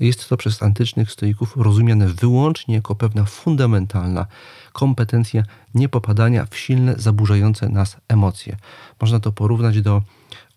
Jest 0.00 0.28
to 0.28 0.36
przez 0.36 0.62
antycznych 0.62 1.12
stoików 1.12 1.56
rozumiane 1.56 2.06
wyłącznie 2.08 2.74
jako 2.74 2.94
pewna 2.94 3.24
fundamentalna 3.24 4.26
kompetencja 4.72 5.42
niepopadania 5.74 6.46
w 6.50 6.56
silne, 6.56 6.94
zaburzające 6.98 7.68
nas 7.68 7.96
emocje. 8.08 8.56
Można 9.00 9.20
to 9.20 9.32
porównać 9.32 9.82
do 9.82 10.02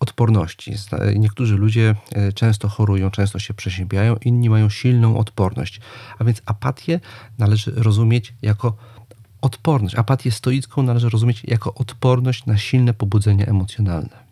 odporności. 0.00 0.72
Niektórzy 1.16 1.56
ludzie 1.56 1.94
e, 2.12 2.32
często 2.32 2.68
chorują, 2.68 3.10
często 3.10 3.38
się 3.38 3.54
przeziębiają, 3.54 4.16
inni 4.24 4.50
mają 4.50 4.68
silną 4.68 5.18
odporność. 5.18 5.80
A 6.18 6.24
więc 6.24 6.42
apatię 6.46 7.00
należy 7.38 7.72
rozumieć 7.76 8.34
jako 8.42 8.76
odporność. 9.44 9.94
Apatię 9.94 10.30
stoicką 10.30 10.82
należy 10.82 11.08
rozumieć 11.08 11.44
jako 11.44 11.74
odporność 11.74 12.46
na 12.46 12.58
silne 12.58 12.94
pobudzenia 12.94 13.46
emocjonalne. 13.46 14.24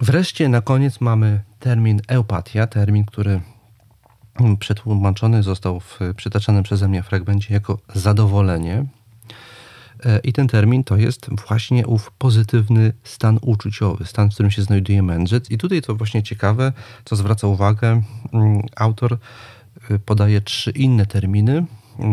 Wreszcie 0.00 0.48
na 0.48 0.60
koniec 0.60 1.00
mamy 1.00 1.40
termin 1.60 2.00
eupatia, 2.08 2.66
termin, 2.66 3.04
który 3.04 3.40
przetłumaczony 4.58 5.42
został 5.42 5.80
w 5.80 5.98
przytaczanym 6.16 6.62
przeze 6.62 6.88
mnie 6.88 7.02
fragmencie 7.02 7.54
jako 7.54 7.78
zadowolenie. 7.94 8.86
E, 10.04 10.18
I 10.18 10.32
ten 10.32 10.48
termin 10.48 10.84
to 10.84 10.96
jest 10.96 11.30
właśnie 11.46 11.86
ów 11.86 12.10
pozytywny 12.18 12.92
stan 13.04 13.38
uczuciowy, 13.42 14.04
stan, 14.04 14.30
w 14.30 14.34
którym 14.34 14.50
się 14.50 14.62
znajduje 14.62 15.02
mędrzec. 15.02 15.50
I 15.50 15.58
tutaj 15.58 15.82
to 15.82 15.94
właśnie 15.94 16.22
ciekawe, 16.22 16.72
co 17.04 17.16
zwraca 17.16 17.46
uwagę, 17.46 18.02
mm, 18.32 18.62
autor 18.76 19.18
y, 19.90 19.98
podaje 19.98 20.40
trzy 20.40 20.70
inne 20.70 21.06
terminy, 21.06 21.66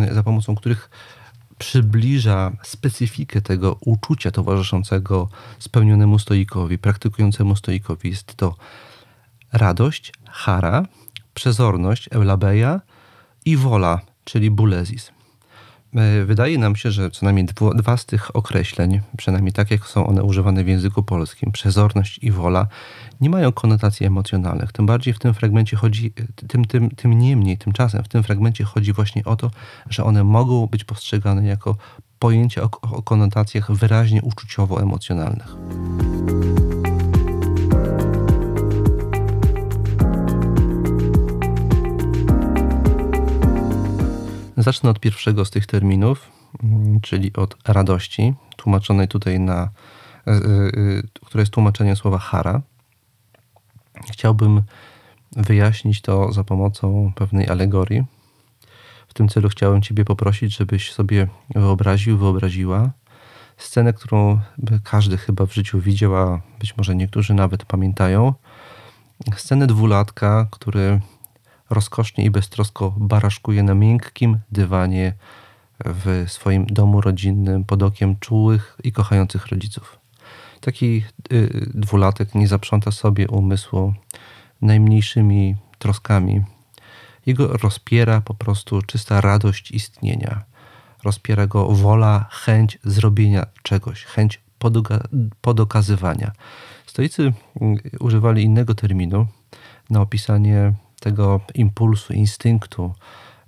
y, 0.09 0.13
za 0.13 0.23
pomocą 0.23 0.55
których 0.55 0.89
przybliża 1.61 2.51
specyfikę 2.63 3.41
tego 3.41 3.77
uczucia 3.85 4.31
towarzyszącego 4.31 5.29
spełnionemu 5.59 6.19
stoikowi, 6.19 6.77
praktykującemu 6.77 7.55
stoikowi. 7.55 8.09
Jest 8.09 8.35
to 8.35 8.55
radość, 9.53 10.13
hara, 10.29 10.85
przezorność, 11.33 12.09
eulabeia 12.11 12.81
i 13.45 13.57
wola, 13.57 14.01
czyli 14.23 14.51
bulezis. 14.51 15.11
E, 15.95 16.25
wydaje 16.25 16.57
nam 16.57 16.75
się, 16.75 16.91
że 16.91 17.11
co 17.11 17.25
najmniej 17.25 17.45
dwa, 17.45 17.73
dwa 17.73 17.97
z 17.97 18.05
tych 18.05 18.35
określeń, 18.35 19.01
przynajmniej 19.17 19.53
tak 19.53 19.71
jak 19.71 19.85
są 19.85 20.07
one 20.07 20.23
używane 20.23 20.63
w 20.63 20.67
języku 20.67 21.03
polskim, 21.03 21.51
przezorność 21.51 22.19
i 22.21 22.31
wola, 22.31 22.67
nie 23.21 23.29
mają 23.29 23.51
konotacji 23.51 24.05
emocjonalnych. 24.05 24.71
Tym 24.71 24.85
bardziej 24.85 25.13
w 25.13 25.19
tym 25.19 25.33
fragmencie 25.33 25.77
chodzi, 25.77 26.13
tym, 26.47 26.65
tym, 26.65 26.89
tym 26.89 27.19
niemniej, 27.19 27.57
tymczasem 27.57 28.03
w 28.03 28.07
tym 28.07 28.23
fragmencie 28.23 28.63
chodzi 28.63 28.93
właśnie 28.93 29.25
o 29.25 29.35
to, 29.35 29.51
że 29.89 30.03
one 30.03 30.23
mogą 30.23 30.67
być 30.67 30.83
postrzegane 30.83 31.45
jako 31.45 31.75
pojęcia 32.19 32.63
o, 32.63 32.69
o 32.81 33.01
konotacjach 33.01 33.71
wyraźnie 33.71 34.21
uczuciowo-emocjonalnych. 34.21 35.55
Zacznę 44.61 44.89
od 44.89 44.99
pierwszego 44.99 45.45
z 45.45 45.51
tych 45.51 45.65
terminów, 45.65 46.31
mm, 46.63 47.01
czyli 47.01 47.33
od 47.33 47.57
radości, 47.67 48.33
tłumaczonej 48.55 49.07
tutaj 49.07 49.39
na, 49.39 49.69
e, 50.27 50.31
e, 50.31 50.41
które 51.25 51.41
jest 51.41 51.51
tłumaczeniem 51.51 51.95
słowa 51.95 52.17
hara. 52.17 52.61
Chciałbym 54.11 54.61
wyjaśnić 55.31 56.01
to 56.01 56.33
za 56.33 56.43
pomocą 56.43 57.11
pewnej 57.15 57.49
alegorii. 57.49 58.03
W 59.07 59.13
tym 59.13 59.29
celu 59.29 59.49
chciałem 59.49 59.81
Ciebie 59.81 60.05
poprosić, 60.05 60.57
żebyś 60.57 60.93
sobie 60.93 61.27
wyobraził, 61.55 62.17
wyobraziła 62.17 62.91
scenę, 63.57 63.93
którą 63.93 64.39
każdy 64.83 65.17
chyba 65.17 65.45
w 65.45 65.53
życiu 65.53 65.79
widział, 65.79 66.15
a 66.15 66.41
być 66.59 66.77
może 66.77 66.95
niektórzy 66.95 67.33
nawet 67.33 67.65
pamiętają. 67.65 68.33
Scenę 69.35 69.67
dwulatka, 69.67 70.47
który 70.51 71.01
rozkosznie 71.71 72.25
i 72.25 72.29
beztrosko 72.29 72.95
baraszkuje 72.97 73.63
na 73.63 73.73
miękkim 73.73 74.39
dywanie 74.51 75.13
w 75.85 76.25
swoim 76.27 76.65
domu 76.65 77.01
rodzinnym 77.01 77.63
pod 77.63 77.83
okiem 77.83 78.19
czułych 78.19 78.77
i 78.83 78.91
kochających 78.91 79.47
rodziców. 79.47 79.99
Taki 80.61 81.03
y, 81.33 81.69
dwulatek 81.73 82.35
nie 82.35 82.47
zaprząta 82.47 82.91
sobie 82.91 83.27
umysłu 83.27 83.93
najmniejszymi 84.61 85.55
troskami. 85.79 86.43
Jego 87.25 87.47
rozpiera 87.47 88.21
po 88.21 88.33
prostu 88.33 88.81
czysta 88.81 89.21
radość 89.21 89.71
istnienia. 89.71 90.43
Rozpiera 91.03 91.47
go 91.47 91.67
wola, 91.67 92.25
chęć 92.31 92.77
zrobienia 92.83 93.45
czegoś, 93.63 94.03
chęć 94.03 94.41
podokazywania. 95.41 96.31
Stoicy 96.85 97.33
y, 97.61 97.99
używali 97.99 98.43
innego 98.43 98.75
terminu 98.75 99.27
na 99.89 100.01
opisanie 100.01 100.73
tego 101.01 101.39
impulsu, 101.55 102.13
instynktu, 102.13 102.93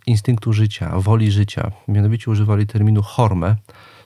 instynktu 0.07 0.53
życia, 0.53 0.99
woli 0.99 1.31
życia. 1.31 1.71
Mianowicie 1.87 2.31
używali 2.31 2.67
terminu 2.67 3.01
horme, 3.01 3.55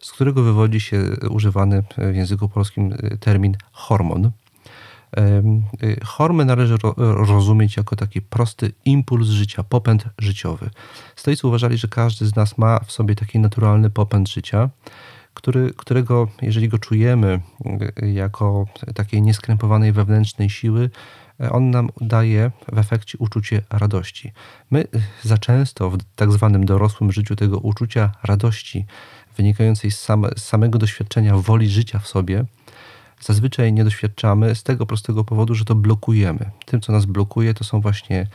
z 0.01 0.11
którego 0.11 0.43
wywodzi 0.43 0.79
się 0.79 1.03
używany 1.29 1.83
w 2.11 2.15
języku 2.15 2.49
polskim 2.49 2.93
termin 3.19 3.55
hormon. 3.71 4.31
Hormę 6.03 6.45
należy 6.45 6.77
rozumieć 6.97 7.77
jako 7.77 7.95
taki 7.95 8.21
prosty 8.21 8.71
impuls 8.85 9.27
życia, 9.27 9.63
popęd 9.63 10.05
życiowy. 10.17 10.69
Stoicy 11.15 11.47
uważali, 11.47 11.77
że 11.77 11.87
każdy 11.87 12.25
z 12.25 12.35
nas 12.35 12.57
ma 12.57 12.79
w 12.79 12.91
sobie 12.91 13.15
taki 13.15 13.39
naturalny 13.39 13.89
popęd 13.89 14.29
życia, 14.29 14.69
który, 15.33 15.73
którego, 15.77 16.27
jeżeli 16.41 16.69
go 16.69 16.77
czujemy 16.77 17.39
jako 18.13 18.65
takiej 18.95 19.21
nieskrępowanej 19.21 19.91
wewnętrznej 19.91 20.49
siły, 20.49 20.89
on 21.39 21.71
nam 21.71 21.89
daje 22.01 22.51
w 22.71 22.77
efekcie 22.77 23.17
uczucie 23.17 23.61
radości. 23.69 24.31
My 24.71 24.87
za 25.23 25.37
często 25.37 25.89
w 25.89 25.97
tak 26.15 26.31
zwanym 26.31 26.65
dorosłym 26.65 27.11
życiu 27.11 27.35
tego 27.35 27.57
uczucia 27.57 28.11
radości 28.23 28.85
wynikającej 29.37 29.91
z, 29.91 29.99
same, 29.99 30.29
z 30.37 30.43
samego 30.43 30.79
doświadczenia 30.79 31.37
woli 31.37 31.69
życia 31.69 31.99
w 31.99 32.07
sobie, 32.07 32.45
zazwyczaj 33.21 33.73
nie 33.73 33.83
doświadczamy 33.83 34.55
z 34.55 34.63
tego 34.63 34.85
prostego 34.85 35.23
powodu, 35.23 35.55
że 35.55 35.65
to 35.65 35.75
blokujemy. 35.75 36.51
Tym, 36.65 36.81
co 36.81 36.91
nas 36.91 37.05
blokuje, 37.05 37.53
to 37.53 37.63
są 37.63 37.81
właśnie 37.81 38.27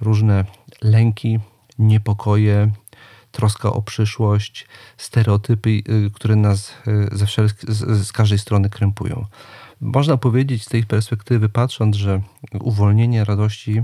różne 0.00 0.44
lęki, 0.82 1.38
niepokoje, 1.78 2.70
troska 3.32 3.72
o 3.72 3.82
przyszłość, 3.82 4.66
stereotypy, 4.96 5.70
y, 5.70 6.10
które 6.14 6.36
nas 6.36 6.72
y, 7.12 7.18
ze 7.18 7.26
z, 7.68 8.06
z 8.06 8.12
każdej 8.12 8.38
strony 8.38 8.70
krępują. 8.70 9.26
Można 9.80 10.16
powiedzieć 10.16 10.64
z 10.64 10.68
tej 10.68 10.84
perspektywy, 10.84 11.48
patrząc, 11.48 11.96
że 11.96 12.20
uwolnienie 12.60 13.24
radości 13.24 13.82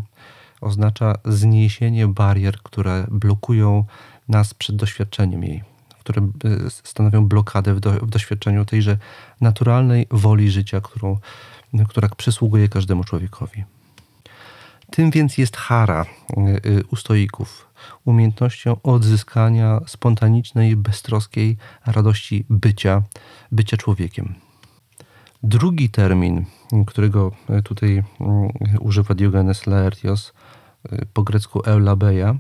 oznacza 0.60 1.14
zniesienie 1.24 2.08
barier, 2.08 2.58
które 2.62 3.06
blokują 3.10 3.84
nas 4.28 4.54
przed 4.54 4.76
doświadczeniem 4.76 5.44
jej, 5.44 5.62
które 6.00 6.22
e, 6.22 6.70
stanowią 6.70 7.26
blokadę 7.26 7.74
w, 7.74 7.80
do, 7.80 7.92
w 7.92 8.10
doświadczeniu 8.10 8.64
tejże 8.64 8.96
naturalnej 9.40 10.06
woli 10.10 10.50
życia, 10.50 10.80
którą, 10.80 11.18
która 11.88 12.08
przysługuje 12.08 12.68
każdemu 12.68 13.04
człowiekowi. 13.04 13.64
Tym 14.90 15.10
więc 15.10 15.38
jest 15.38 15.56
hara 15.56 16.04
e, 16.04 16.40
e, 16.40 16.58
u 16.90 16.96
stoików, 16.96 17.68
umiejętnością 18.04 18.76
odzyskania 18.82 19.80
spontanicznej, 19.86 20.76
beztroskiej 20.76 21.56
radości 21.86 22.44
bycia, 22.50 23.02
bycia 23.52 23.76
człowiekiem. 23.76 24.34
Drugi 25.42 25.90
termin, 25.90 26.44
którego 26.86 27.32
tutaj 27.64 28.02
mm, 28.20 28.50
używa 28.80 29.14
Diogenes 29.14 29.66
Laertios, 29.66 30.32
y, 30.92 31.06
po 31.12 31.22
grecku 31.22 31.62
eulabeia, 31.64 32.34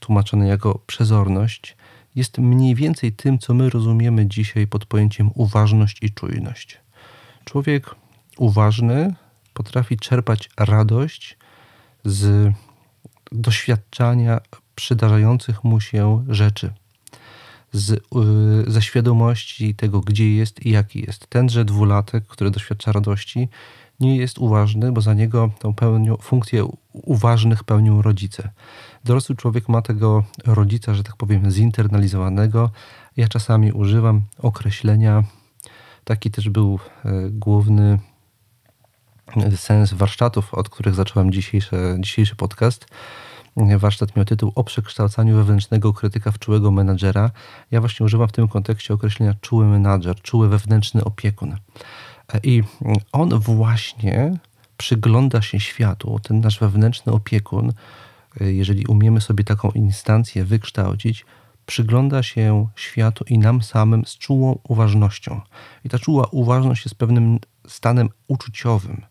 tłumaczony 0.00 0.48
jako 0.48 0.80
przezorność, 0.86 1.76
jest 2.14 2.38
mniej 2.38 2.74
więcej 2.74 3.12
tym, 3.12 3.38
co 3.38 3.54
my 3.54 3.70
rozumiemy 3.70 4.26
dzisiaj 4.26 4.66
pod 4.66 4.86
pojęciem 4.86 5.30
uważność 5.34 5.98
i 6.02 6.10
czujność. 6.10 6.80
Człowiek 7.44 7.94
uważny 8.38 9.14
potrafi 9.54 9.96
czerpać 9.96 10.50
radość 10.56 11.38
z 12.04 12.52
doświadczania 13.32 14.40
przydarzających 14.74 15.64
mu 15.64 15.80
się 15.80 16.24
rzeczy, 16.28 16.72
z, 17.72 17.90
yy, 17.90 18.64
ze 18.66 18.82
świadomości 18.82 19.74
tego, 19.74 20.00
gdzie 20.00 20.34
jest 20.34 20.66
i 20.66 20.70
jaki 20.70 21.00
jest. 21.06 21.26
Tenże 21.26 21.64
dwulatek, 21.64 22.26
który 22.26 22.50
doświadcza 22.50 22.92
radości, 22.92 23.48
nie 24.00 24.16
jest 24.16 24.38
uważny, 24.38 24.92
bo 24.92 25.00
za 25.00 25.14
niego 25.14 25.50
tą 25.58 25.74
pełnią, 25.74 26.16
funkcję 26.16 26.68
uważnych 26.92 27.64
pełnią 27.64 28.02
rodzice. 28.02 28.50
Dorosły 29.04 29.36
człowiek 29.36 29.68
ma 29.68 29.82
tego 29.82 30.24
rodzica, 30.46 30.94
że 30.94 31.02
tak 31.04 31.16
powiem, 31.16 31.50
zinternalizowanego. 31.50 32.70
Ja 33.16 33.28
czasami 33.28 33.72
używam 33.72 34.22
określenia, 34.38 35.24
taki 36.04 36.30
też 36.30 36.48
był 36.48 36.78
e, 37.04 37.10
główny 37.30 37.98
sens 39.56 39.94
warsztatów, 39.94 40.54
od 40.54 40.68
których 40.68 40.94
zacząłem 40.94 41.32
dzisiejszy, 41.32 41.76
dzisiejszy 41.98 42.36
podcast. 42.36 42.86
Warsztat 43.56 44.16
miał 44.16 44.24
tytuł 44.24 44.52
o 44.54 44.64
przekształcaniu 44.64 45.36
wewnętrznego 45.36 45.92
krytyka 45.92 46.30
w 46.30 46.38
czułego 46.38 46.70
menadżera. 46.70 47.30
Ja 47.70 47.80
właśnie 47.80 48.06
używam 48.06 48.28
w 48.28 48.32
tym 48.32 48.48
kontekście 48.48 48.94
określenia 48.94 49.34
czuły 49.40 49.66
menadżer, 49.66 50.20
czuły 50.22 50.48
wewnętrzny 50.48 51.04
opiekun. 51.04 51.56
I 52.42 52.62
on 53.12 53.38
właśnie 53.38 54.38
przygląda 54.76 55.42
się 55.42 55.60
światu, 55.60 56.20
ten 56.22 56.40
nasz 56.40 56.58
wewnętrzny 56.58 57.12
opiekun, 57.12 57.72
jeżeli 58.40 58.86
umiemy 58.86 59.20
sobie 59.20 59.44
taką 59.44 59.70
instancję 59.70 60.44
wykształcić, 60.44 61.26
przygląda 61.66 62.22
się 62.22 62.66
światu 62.76 63.24
i 63.28 63.38
nam 63.38 63.62
samym 63.62 64.06
z 64.06 64.18
czułą 64.18 64.58
uważnością. 64.68 65.40
I 65.84 65.88
ta 65.88 65.98
czuła 65.98 66.26
uważność 66.30 66.84
jest 66.84 66.94
pewnym 66.94 67.38
stanem 67.66 68.08
uczuciowym. 68.28 69.02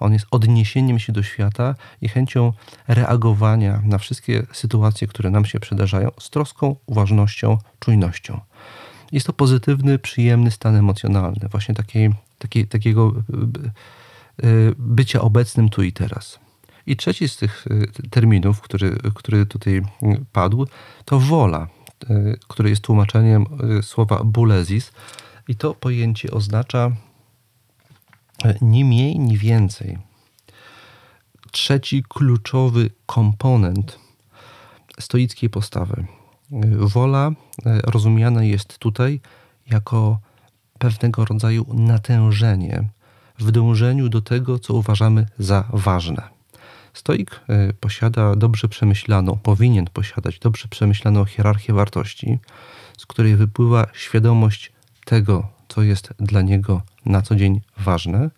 On 0.00 0.12
jest 0.12 0.26
odniesieniem 0.30 0.98
się 0.98 1.12
do 1.12 1.22
świata 1.22 1.74
i 2.00 2.08
chęcią 2.08 2.52
reagowania 2.88 3.82
na 3.84 3.98
wszystkie 3.98 4.46
sytuacje, 4.52 5.06
które 5.06 5.30
nam 5.30 5.44
się 5.44 5.60
przydarzają, 5.60 6.10
z 6.20 6.30
troską, 6.30 6.76
uważnością, 6.86 7.58
czujnością. 7.80 8.40
Jest 9.12 9.26
to 9.26 9.32
pozytywny, 9.32 9.98
przyjemny 9.98 10.50
stan 10.50 10.76
emocjonalny, 10.76 11.48
właśnie 11.50 11.74
takiej, 11.74 12.10
takiej, 12.38 12.68
takiego 12.68 13.12
e, 13.12 14.46
e, 14.46 14.48
bycia 14.78 15.20
obecnym 15.20 15.68
tu 15.68 15.82
i 15.82 15.92
teraz. 15.92 16.38
I 16.86 16.96
trzeci 16.96 17.28
z 17.28 17.36
tych 17.36 17.66
terminów, 18.10 18.60
który, 18.60 18.98
który 19.14 19.46
tutaj 19.46 19.82
padł, 20.32 20.66
to 21.04 21.20
wola, 21.20 21.68
który 22.48 22.70
jest 22.70 22.82
tłumaczeniem 22.82 23.46
słowa 23.82 24.24
bulezis. 24.24 24.92
I 25.48 25.56
to 25.56 25.74
pojęcie 25.74 26.30
oznacza 26.30 26.92
ni 28.60 28.84
mniej, 28.84 29.18
ni 29.18 29.38
więcej. 29.38 29.98
Trzeci 31.50 32.02
kluczowy 32.08 32.90
komponent 33.06 33.98
stoickiej 35.00 35.50
postawy. 35.50 36.06
Wola 36.78 37.30
rozumiana 37.64 38.44
jest 38.44 38.78
tutaj 38.78 39.20
jako 39.70 40.18
pewnego 40.78 41.24
rodzaju 41.24 41.66
natężenie 41.74 42.88
w 43.38 43.50
dążeniu 43.50 44.08
do 44.08 44.20
tego, 44.20 44.58
co 44.58 44.74
uważamy 44.74 45.26
za 45.38 45.64
ważne. 45.72 46.22
Stoik 46.94 47.40
e, 47.48 47.72
posiada 47.72 48.36
dobrze 48.36 48.68
przemyślaną, 48.68 49.38
powinien 49.42 49.86
posiadać 49.92 50.38
dobrze 50.38 50.68
przemyślaną 50.68 51.24
hierarchię 51.24 51.72
wartości, 51.72 52.38
z 52.98 53.06
której 53.06 53.36
wypływa 53.36 53.86
świadomość 53.92 54.72
tego, 55.04 55.48
co 55.68 55.82
jest 55.82 56.14
dla 56.18 56.42
niego 56.42 56.82
na 57.08 57.22
co 57.22 57.36
dzień 57.36 57.60
ważne, 57.78 58.30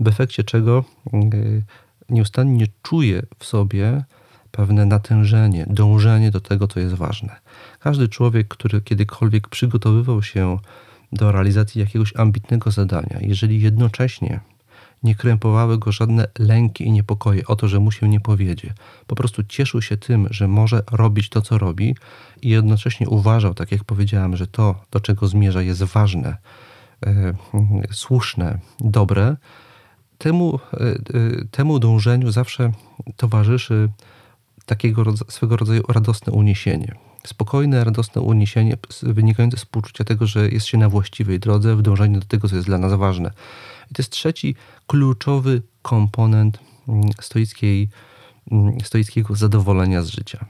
w 0.00 0.08
efekcie 0.08 0.44
czego 0.44 0.84
e, 1.12 1.18
nieustannie 2.08 2.66
czuje 2.82 3.22
w 3.38 3.44
sobie 3.44 4.04
pewne 4.50 4.86
natężenie, 4.86 5.66
dążenie 5.70 6.30
do 6.30 6.40
tego, 6.40 6.68
co 6.68 6.80
jest 6.80 6.94
ważne. 6.94 7.36
Każdy 7.80 8.08
człowiek, 8.08 8.48
który 8.48 8.80
kiedykolwiek 8.80 9.48
przygotowywał 9.48 10.22
się 10.22 10.58
do 11.12 11.32
realizacji 11.32 11.80
jakiegoś 11.80 12.16
ambitnego 12.16 12.70
zadania, 12.70 13.18
jeżeli 13.20 13.62
jednocześnie 13.62 14.40
nie 15.02 15.14
krępowały 15.14 15.78
go 15.78 15.92
żadne 15.92 16.26
lęki 16.38 16.84
i 16.84 16.92
niepokoje 16.92 17.46
o 17.46 17.56
to, 17.56 17.68
że 17.68 17.80
mu 17.80 17.92
się 17.92 18.08
nie 18.08 18.20
powiedzie. 18.20 18.74
Po 19.06 19.14
prostu 19.14 19.44
cieszył 19.44 19.82
się 19.82 19.96
tym, 19.96 20.28
że 20.30 20.48
może 20.48 20.82
robić 20.92 21.28
to, 21.28 21.42
co 21.42 21.58
robi 21.58 21.96
i 22.42 22.48
jednocześnie 22.48 23.08
uważał, 23.08 23.54
tak 23.54 23.72
jak 23.72 23.84
powiedziałem, 23.84 24.36
że 24.36 24.46
to, 24.46 24.74
do 24.90 25.00
czego 25.00 25.28
zmierza, 25.28 25.62
jest 25.62 25.82
ważne, 25.82 26.36
słuszne, 27.92 28.58
dobre. 28.80 29.36
Temu, 30.18 30.60
e, 30.72 30.78
e, 30.80 30.94
temu 31.50 31.78
dążeniu 31.78 32.32
zawsze 32.32 32.72
towarzyszy 33.16 33.88
takiego 34.66 35.04
swego 35.28 35.56
rodzaju 35.56 35.82
radosne 35.88 36.32
uniesienie 36.32 36.94
spokojne, 37.26 37.84
radosne 37.84 38.22
uniesienie 38.22 38.76
wynikające 39.02 39.56
z 39.56 39.64
poczucia 39.64 40.04
tego, 40.04 40.26
że 40.26 40.48
jest 40.48 40.66
się 40.66 40.78
na 40.78 40.88
właściwej 40.88 41.40
drodze 41.40 41.76
w 41.76 41.82
dążeniu 41.82 42.20
do 42.20 42.26
tego, 42.26 42.48
co 42.48 42.56
jest 42.56 42.66
dla 42.68 42.78
nas 42.78 42.94
ważne. 42.94 43.30
I 43.90 43.94
to 43.94 44.02
jest 44.02 44.10
trzeci 44.10 44.54
kluczowy 44.86 45.62
komponent 45.82 46.58
mm, 46.88 47.10
stoickiej, 47.20 47.88
mm, 48.50 48.80
stoickiego 48.80 49.34
zadowolenia 49.34 50.02
z 50.02 50.08
życia. 50.08 50.44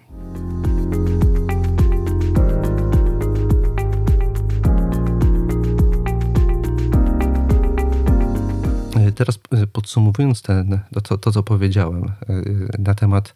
Teraz 9.15 9.39
e, 9.51 9.67
podsumowując 9.67 10.43
ten, 10.43 10.81
to, 11.03 11.19
to, 11.19 11.33
co 11.33 11.43
powiedziałem 11.43 12.05
e, 12.05 12.13
na 12.79 12.95
temat 12.95 13.35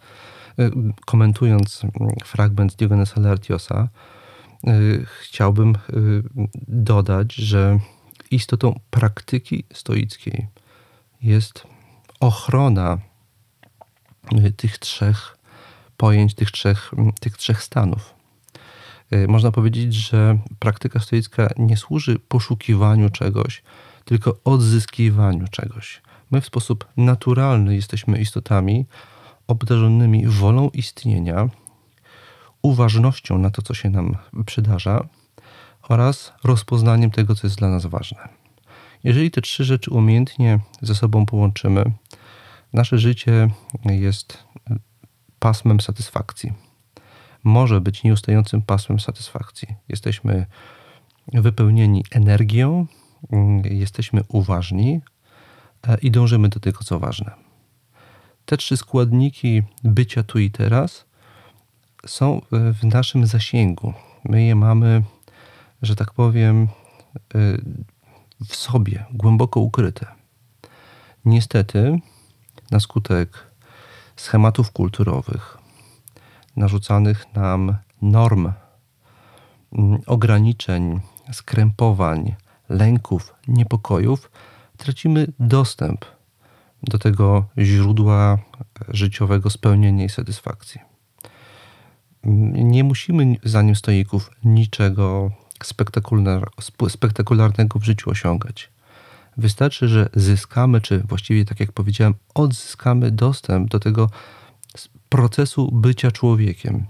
Y, 0.59 0.71
komentując 1.07 1.85
mm, 1.85 2.15
fragment 2.25 2.77
Diogenesa 2.77 3.21
Laertiosa, 3.21 3.89
chciałbym 5.21 5.75
dodać, 6.69 7.35
że 7.35 7.79
istotą 8.31 8.81
praktyki 8.91 9.65
stoickiej 9.73 10.47
jest 11.23 11.67
ochrona 12.21 12.99
tych 14.57 14.79
trzech 14.79 15.39
pojęć, 15.97 16.35
tych 16.35 16.51
trzech, 16.51 16.91
tych 17.21 17.37
trzech 17.37 17.63
stanów. 17.63 18.15
Można 19.29 19.53
powiedzieć, 19.53 19.95
że 19.95 20.39
praktyka 20.59 21.01
stoicka 21.01 21.49
nie 21.59 21.77
służy 21.77 22.19
poszukiwaniu 22.19 23.11
czegoś, 23.11 23.63
tylko 24.09 24.37
odzyskiwaniu 24.45 25.49
czegoś. 25.51 26.03
My 26.31 26.41
w 26.41 26.47
sposób 26.47 26.87
naturalny 26.97 27.75
jesteśmy 27.75 28.19
istotami, 28.19 28.87
obdarzonymi 29.47 30.27
wolą 30.27 30.71
istnienia, 30.71 31.49
uważnością 32.63 33.39
na 33.39 33.51
to, 33.51 33.63
co 33.63 33.75
się 33.75 33.91
nam 33.91 34.17
przydarza 34.47 35.09
oraz 35.89 36.33
rozpoznaniem 36.45 37.11
tego, 37.11 37.35
co 37.35 37.47
jest 37.47 37.59
dla 37.59 37.69
nas 37.69 37.87
ważne. 37.87 38.29
Jeżeli 39.05 39.31
te 39.31 39.41
trzy 39.41 39.65
rzeczy 39.65 39.91
umiejętnie 39.91 40.61
ze 40.83 40.95
sobą 40.95 41.27
połączymy, 41.27 41.85
nasze 42.73 42.99
życie 42.99 43.51
jest 43.85 44.45
pasmem 45.39 45.81
satysfakcji. 45.81 46.53
Może 47.45 47.81
być 47.81 48.03
nieustającym 48.05 48.63
pasmem 48.63 49.01
satysfakcji. 49.01 49.69
Jesteśmy 49.89 50.47
wypełnieni 51.33 52.05
energią, 52.11 52.87
jesteśmy 53.65 54.21
uważni 54.29 55.01
e, 55.89 55.99
i 55.99 56.11
dążymy 56.11 56.49
do 56.49 56.61
tego, 56.61 56.85
co 56.85 56.99
ważne 56.99 57.49
te 58.49 58.57
trzy 58.57 58.77
składniki 58.77 59.63
bycia 59.85 60.23
tu 60.23 60.39
i 60.39 60.51
teraz 60.51 61.05
są 62.07 62.41
w 62.51 62.85
naszym 62.85 63.27
zasięgu. 63.27 63.93
My 64.25 64.45
je 64.45 64.55
mamy, 64.55 65.03
że 65.83 65.97
tak 65.97 66.13
powiem, 66.13 66.69
y, 67.35 67.61
w 68.49 68.57
sobie, 68.57 69.05
głęboko 69.11 69.61
ukryte. 69.61 70.07
Niestety, 71.25 72.01
na 72.71 72.81
skutek 72.81 73.47
schematów 74.17 74.73
kulturowych, 74.73 75.59
narzucanych 76.57 77.35
nam 77.35 77.77
norm, 78.03 78.53
mm, 79.73 80.01
ograniczeń, 80.07 81.01
skrępowań, 81.33 82.35
lęków, 82.69 83.35
niepokojów, 83.49 84.31
tracimy 84.77 85.27
dostęp 85.39 86.05
do 86.83 86.99
tego 86.99 87.47
źródła 87.59 88.39
życiowego 88.89 89.51
spełnienia 89.51 90.05
i 90.05 90.09
satysfakcji. 90.09 90.81
Nie 92.53 92.85
musimy 92.85 93.37
zanim 93.45 93.77
stoików 93.77 94.31
niczego 94.45 95.31
spektakularnego 96.89 97.79
w 97.79 97.85
życiu 97.85 98.11
osiągać. 98.11 98.71
Wystarczy, 99.37 99.89
że 99.89 100.09
zyskamy, 100.15 100.81
czy 100.81 100.99
właściwie 100.99 101.45
tak 101.45 101.61
jak 101.61 101.73
powiedziałem, 101.73 102.15
odzyskamy 102.35 103.11
dostęp 103.11 103.71
do 103.71 103.81
tego 103.81 104.11
procesu 105.09 105.71
bycia 105.73 106.11
człowiekiem, 106.11 106.87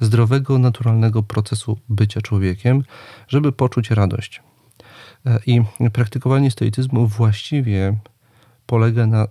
zdrowego, 0.00 0.58
naturalnego 0.58 1.22
procesu 1.22 1.78
bycia 1.88 2.20
człowiekiem, 2.20 2.84
żeby 3.28 3.52
poczuć 3.52 3.90
radość. 3.90 4.42
I 5.46 5.62
praktykowanie 5.92 6.50
stoicyzmu 6.50 7.06
właściwie 7.06 7.96
polega 8.66 9.06
na 9.06 9.26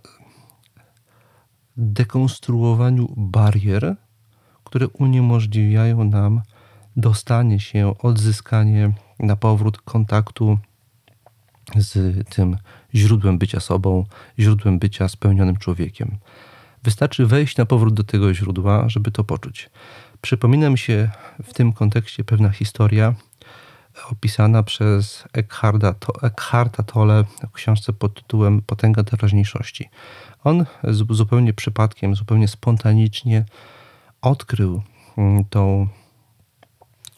dekonstruowaniu 1.77 3.13
barier, 3.17 3.95
które 4.63 4.87
uniemożliwiają 4.87 6.03
nam 6.03 6.41
dostanie 6.95 7.59
się, 7.59 7.97
odzyskanie 7.97 8.91
na 9.19 9.35
powrót 9.35 9.81
kontaktu 9.81 10.57
z 11.75 12.29
tym 12.29 12.57
źródłem 12.95 13.37
bycia 13.37 13.59
sobą, 13.59 14.05
źródłem 14.39 14.79
bycia 14.79 15.07
spełnionym 15.07 15.57
człowiekiem. 15.57 16.17
Wystarczy 16.83 17.25
wejść 17.25 17.57
na 17.57 17.65
powrót 17.65 17.93
do 17.93 18.03
tego 18.03 18.33
źródła, 18.33 18.89
żeby 18.89 19.11
to 19.11 19.23
poczuć. 19.23 19.69
Przypomina 20.21 20.69
mi 20.69 20.77
się 20.77 21.09
w 21.43 21.53
tym 21.53 21.73
kontekście 21.73 22.23
pewna 22.23 22.49
historia 22.49 23.13
opisana 24.11 24.63
przez 24.63 25.23
Eckharda, 25.33 25.93
to, 25.93 26.21
Eckharta 26.21 26.83
Tolle 26.83 27.23
w 27.23 27.51
książce 27.51 27.93
pod 27.93 28.13
tytułem 28.13 28.61
Potęga 28.61 29.03
teraźniejszości. 29.03 29.89
On 30.43 30.65
zupełnie 31.09 31.53
przypadkiem, 31.53 32.15
zupełnie 32.15 32.47
spontanicznie 32.47 33.45
odkrył 34.21 34.81
mm, 35.17 35.45
tą 35.45 35.87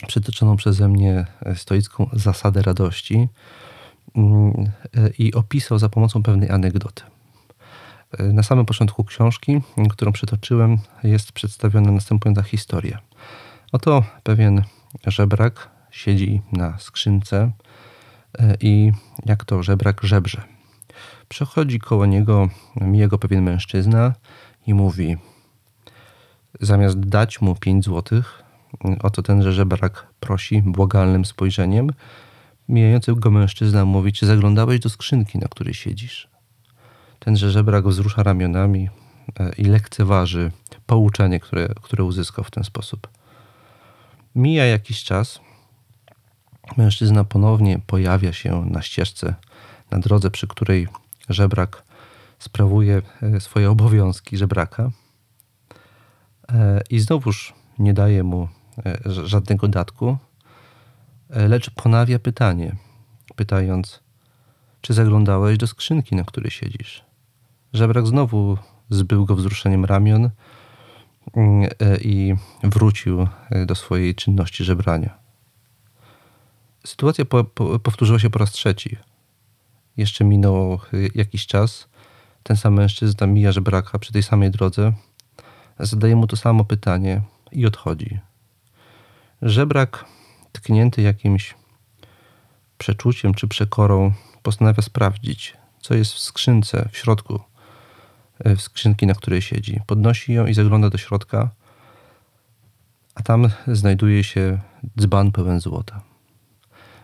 przytoczoną 0.08 0.56
przeze 0.56 0.88
mnie 0.88 1.26
stoicką 1.56 2.10
zasadę 2.14 2.62
radości 2.62 3.28
mm, 4.16 4.72
i 5.18 5.34
opisał 5.34 5.80
za 5.80 5.90
pomocą 5.90 6.24
pewnej 6.24 6.50
anegdoty. 6.50 7.04
Na 8.20 8.44
samym 8.44 8.66
początku 8.66 9.04
książki, 9.04 9.62
którą 9.90 10.12
przytoczyłem, 10.12 10.78
jest 11.04 11.32
przedstawiona 11.32 11.92
następująca 11.92 12.44
historia. 12.44 13.00
Oto 13.72 14.04
pewien 14.24 14.64
żebrak 15.08 15.73
siedzi 15.94 16.42
na 16.52 16.78
skrzynce 16.80 17.52
e, 18.40 18.56
i 18.62 18.92
jak 19.26 19.46
to 19.46 19.64
żebrak 19.64 20.02
żebrze. 20.04 20.42
Przechodzi 21.30 21.80
koło 21.80 22.06
niego, 22.06 22.50
mija 22.82 23.10
pewien 23.10 23.44
mężczyzna 23.44 24.14
i 24.68 24.74
mówi: 24.74 25.18
Zamiast 26.62 27.00
dać 27.00 27.42
mu 27.42 27.56
pięć 27.56 27.86
złotych, 27.86 28.44
o 29.04 29.10
to 29.10 29.22
tenże 29.22 29.54
żebrak 29.54 30.08
prosi 30.20 30.62
błagalnym 30.62 31.26
spojrzeniem. 31.26 31.90
Mijający 32.70 33.16
go 33.16 33.32
mężczyzna 33.32 33.86
mówi: 33.86 34.14
Czy 34.14 34.26
zaglądałeś 34.26 34.80
do 34.80 34.90
skrzynki, 34.90 35.40
na 35.40 35.48
której 35.48 35.74
siedzisz? 35.74 36.30
Tenże 37.20 37.52
żebrak 37.52 37.88
wzrusza 37.88 38.24
ramionami 38.24 38.90
e, 39.40 39.52
i 39.58 39.64
lekceważy 39.64 40.52
pouczenie, 40.86 41.40
które, 41.40 41.70
które 41.82 42.04
uzyskał 42.04 42.44
w 42.44 42.52
ten 42.52 42.64
sposób. 42.64 43.08
Mija 44.36 44.66
jakiś 44.66 45.04
czas. 45.04 45.40
Mężczyzna 46.78 47.24
ponownie 47.24 47.80
pojawia 47.88 48.34
się 48.34 48.66
na 48.66 48.82
ścieżce, 48.82 49.36
na 49.92 50.00
drodze, 50.00 50.32
przy 50.32 50.48
której 50.48 50.88
żebrak 51.30 51.84
sprawuje 52.40 53.02
e, 53.22 53.40
swoje 53.40 53.72
obowiązki 53.72 54.38
żebraka. 54.38 54.92
E, 56.50 56.82
I 56.90 57.00
znowuż 57.00 57.54
nie 57.80 57.94
daje 57.94 58.24
mu 58.24 58.48
żadnego 59.06 59.68
datku, 59.68 60.18
lecz 61.30 61.70
ponawia 61.70 62.20
pytanie, 62.20 62.76
pytając, 63.36 64.00
czy 64.82 64.94
zaglądałeś 64.94 65.58
do 65.58 65.68
skrzynki, 65.68 66.16
na 66.16 66.24
której 66.24 66.52
siedzisz? 66.52 67.06
Żebrak 67.74 68.08
znowu 68.08 68.58
zbył 68.90 69.26
go 69.26 69.36
wzruszeniem 69.36 69.86
ramion 69.86 70.30
mm, 71.36 71.70
e, 71.80 71.98
i 71.98 72.36
wrócił 72.64 73.28
e, 73.50 73.66
do 73.66 73.76
swojej 73.76 74.16
czynności 74.16 74.64
żebrania. 74.64 75.23
Sytuacja 76.86 77.26
po, 77.26 77.44
po, 77.44 77.80
powtórzyła 77.80 78.20
się 78.20 78.30
po 78.30 78.40
raz 78.40 78.52
trzeci. 78.52 78.98
Jeszcze 79.98 80.24
minął 80.24 80.74
e, 80.74 80.80
jakiś 81.16 81.48
czas. 81.48 81.88
Ten 82.44 82.58
sam 82.58 82.74
mężczyzna 82.74 83.28
mija 83.28 83.52
żebraka 83.52 84.00
przy 84.00 84.14
tej 84.14 84.24
samej 84.24 84.52
drodze, 84.52 84.94
zadaje 85.80 86.16
mu 86.16 86.28
to 86.28 86.36
samo 86.36 86.66
pytanie 86.66 87.22
i 87.52 87.66
odchodzi. 87.66 88.20
Żebrak, 89.42 90.06
tknięty 90.52 91.02
jakimś 91.02 91.56
przeczuciem 92.78 93.34
czy 93.34 93.48
przekorą, 93.48 94.14
postanawia 94.42 94.82
sprawdzić, 94.82 95.58
co 95.80 95.94
jest 95.94 96.14
w 96.14 96.20
skrzynce 96.20 96.90
w 96.92 96.98
środku 96.98 97.40
w 98.46 98.62
skrzynki, 98.62 99.08
na 99.08 99.14
której 99.14 99.42
siedzi. 99.42 99.82
Podnosi 99.88 100.34
ją 100.34 100.46
i 100.46 100.54
zagląda 100.54 100.90
do 100.90 100.98
środka, 100.98 101.50
a 103.16 103.24
tam 103.24 103.50
znajduje 103.68 104.24
się 104.24 104.60
dzban 105.00 105.32
pełen 105.32 105.60
złota. 105.60 106.13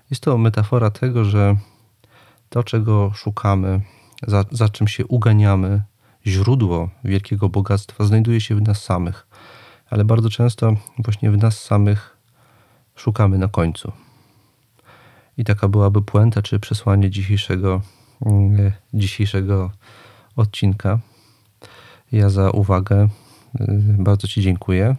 Jest 0.09 0.23
to 0.23 0.37
metafora 0.37 0.91
tego, 0.91 1.25
że 1.25 1.55
to, 2.49 2.63
czego 2.63 3.11
szukamy, 3.15 3.81
za, 4.27 4.45
za 4.51 4.69
czym 4.69 4.87
się 4.87 5.05
uganiamy, 5.05 5.81
źródło 6.27 6.89
wielkiego 7.03 7.49
bogactwa 7.49 8.03
znajduje 8.05 8.41
się 8.41 8.55
w 8.55 8.61
nas 8.61 8.83
samych, 8.83 9.27
ale 9.89 10.05
bardzo 10.05 10.29
często 10.29 10.75
właśnie 10.97 11.31
w 11.31 11.37
nas 11.37 11.63
samych 11.63 12.17
szukamy 12.95 13.37
na 13.37 13.47
końcu. 13.47 13.91
I 15.37 15.43
taka 15.43 15.67
byłaby 15.67 16.01
puenta, 16.01 16.41
czy 16.41 16.59
przesłanie 16.59 17.09
dzisiejszego, 17.09 17.81
mm, 18.25 18.71
dzisiejszego 18.93 19.71
odcinka. 20.35 20.99
Ja 22.11 22.29
za 22.29 22.51
uwagę 22.51 23.07
y, 23.61 23.67
bardzo 23.99 24.27
Ci 24.27 24.41
dziękuję. 24.41 24.95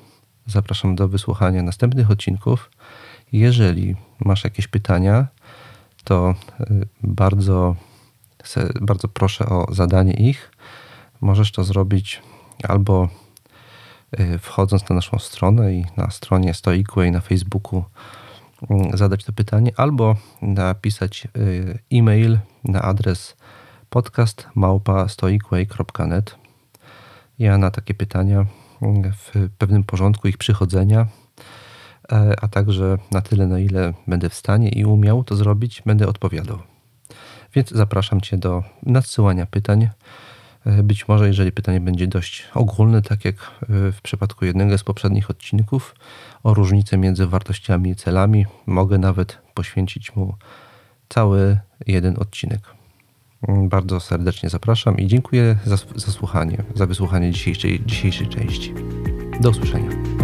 Zapraszam 0.46 0.96
do 0.96 1.09
wysłuchania 1.09 1.62
następnych 1.62 2.11
odcinków. 2.11 2.70
Jeżeli 3.33 3.96
masz 4.24 4.44
jakieś 4.44 4.68
pytania, 4.68 5.26
to 6.04 6.35
y, 6.61 6.87
bardzo, 7.02 7.76
bardzo 8.80 9.09
proszę 9.09 9.46
o 9.46 9.66
zadanie 9.74 10.12
ich. 10.12 10.52
Możesz 11.20 11.52
to 11.52 11.64
zrobić 11.64 12.22
albo 12.62 13.09
y, 14.20 14.38
wchodząc 14.38 14.88
na 14.88 14.96
naszą 14.96 15.18
stronę 15.18 15.74
i 15.74 15.85
na 15.96 16.11
stronie 16.11 16.54
Stoicway 16.54 17.11
na 17.11 17.20
Facebooku 17.20 17.85
zadać 18.94 19.24
to 19.24 19.33
pytanie, 19.33 19.72
albo 19.76 20.16
napisać 20.42 21.28
e-mail 21.92 22.38
na 22.64 22.83
adres 22.83 23.37
podcast 23.90 24.48
małpa.stoicway.net 24.54 26.35
ja 27.40 27.59
na 27.59 27.70
takie 27.70 27.94
pytania 27.94 28.46
w 29.12 29.48
pewnym 29.59 29.85
porządku 29.85 30.28
ich 30.28 30.38
przychodzenia, 30.38 31.06
a 32.40 32.49
także 32.49 32.99
na 33.11 33.20
tyle, 33.20 33.46
na 33.46 33.59
ile 33.59 33.94
będę 34.07 34.29
w 34.29 34.35
stanie 34.35 34.68
i 34.68 34.85
umiał 34.85 35.25
to 35.25 35.37
zrobić, 35.37 35.83
będę 35.87 36.09
odpowiadał. 36.09 36.59
Więc 37.55 37.70
zapraszam 37.70 38.20
Cię 38.20 38.37
do 38.37 38.62
nadsyłania 38.83 39.46
pytań. 39.46 39.88
E, 40.66 40.83
być 40.83 41.09
może, 41.09 41.27
jeżeli 41.27 41.53
pytanie 41.53 41.81
będzie 41.81 42.07
dość 42.07 42.49
ogólne, 42.55 43.03
tak 43.03 43.25
jak 43.25 43.35
e, 43.35 43.66
w 43.92 44.01
przypadku 44.03 44.44
jednego 44.44 44.79
z 44.79 44.85
poprzednich 44.85 45.31
odcinków, 45.31 45.94
o 46.42 46.55
różnicę 46.55 46.99
między 46.99 47.27
wartościami 47.27 47.90
i 47.90 47.96
celami, 47.96 48.46
mogę 48.66 48.99
nawet 48.99 49.38
poświęcić 49.55 50.16
mu 50.16 50.35
cały 51.09 51.59
jeden 51.87 52.16
odcinek. 52.18 52.61
Bardzo 53.49 54.01
serdecznie 54.01 54.51
zapraszam 54.51 54.99
i 54.99 55.07
dziękuję 55.07 55.57
za, 55.64 55.77
za 55.96 56.12
słuchanie, 56.12 56.62
za 56.75 56.87
wysłuchanie 56.87 57.31
dzisiejszej, 57.31 57.83
dzisiejszej 57.87 58.29
części. 58.29 58.75
Do 59.40 59.51
usłyszenia. 59.51 60.19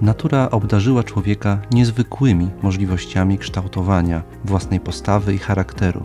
Natura 0.00 0.50
obdarzyła 0.50 1.02
człowieka 1.02 1.58
niezwykłymi 1.72 2.50
możliwościami 2.62 3.38
kształtowania 3.38 4.22
własnej 4.44 4.80
postawy 4.80 5.34
i 5.34 5.38
charakteru. 5.38 6.04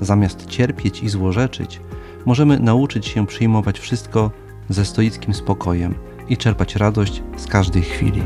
Zamiast 0.00 0.46
cierpieć 0.46 1.02
i 1.02 1.08
złorzeczyć, 1.08 1.80
możemy 2.26 2.60
nauczyć 2.60 3.06
się 3.06 3.26
przyjmować 3.26 3.78
wszystko 3.78 4.30
ze 4.68 4.84
stoickim 4.84 5.34
spokojem 5.34 5.94
i 6.28 6.36
czerpać 6.36 6.76
radość 6.76 7.22
z 7.36 7.46
każdej 7.46 7.82
chwili. 7.82 8.22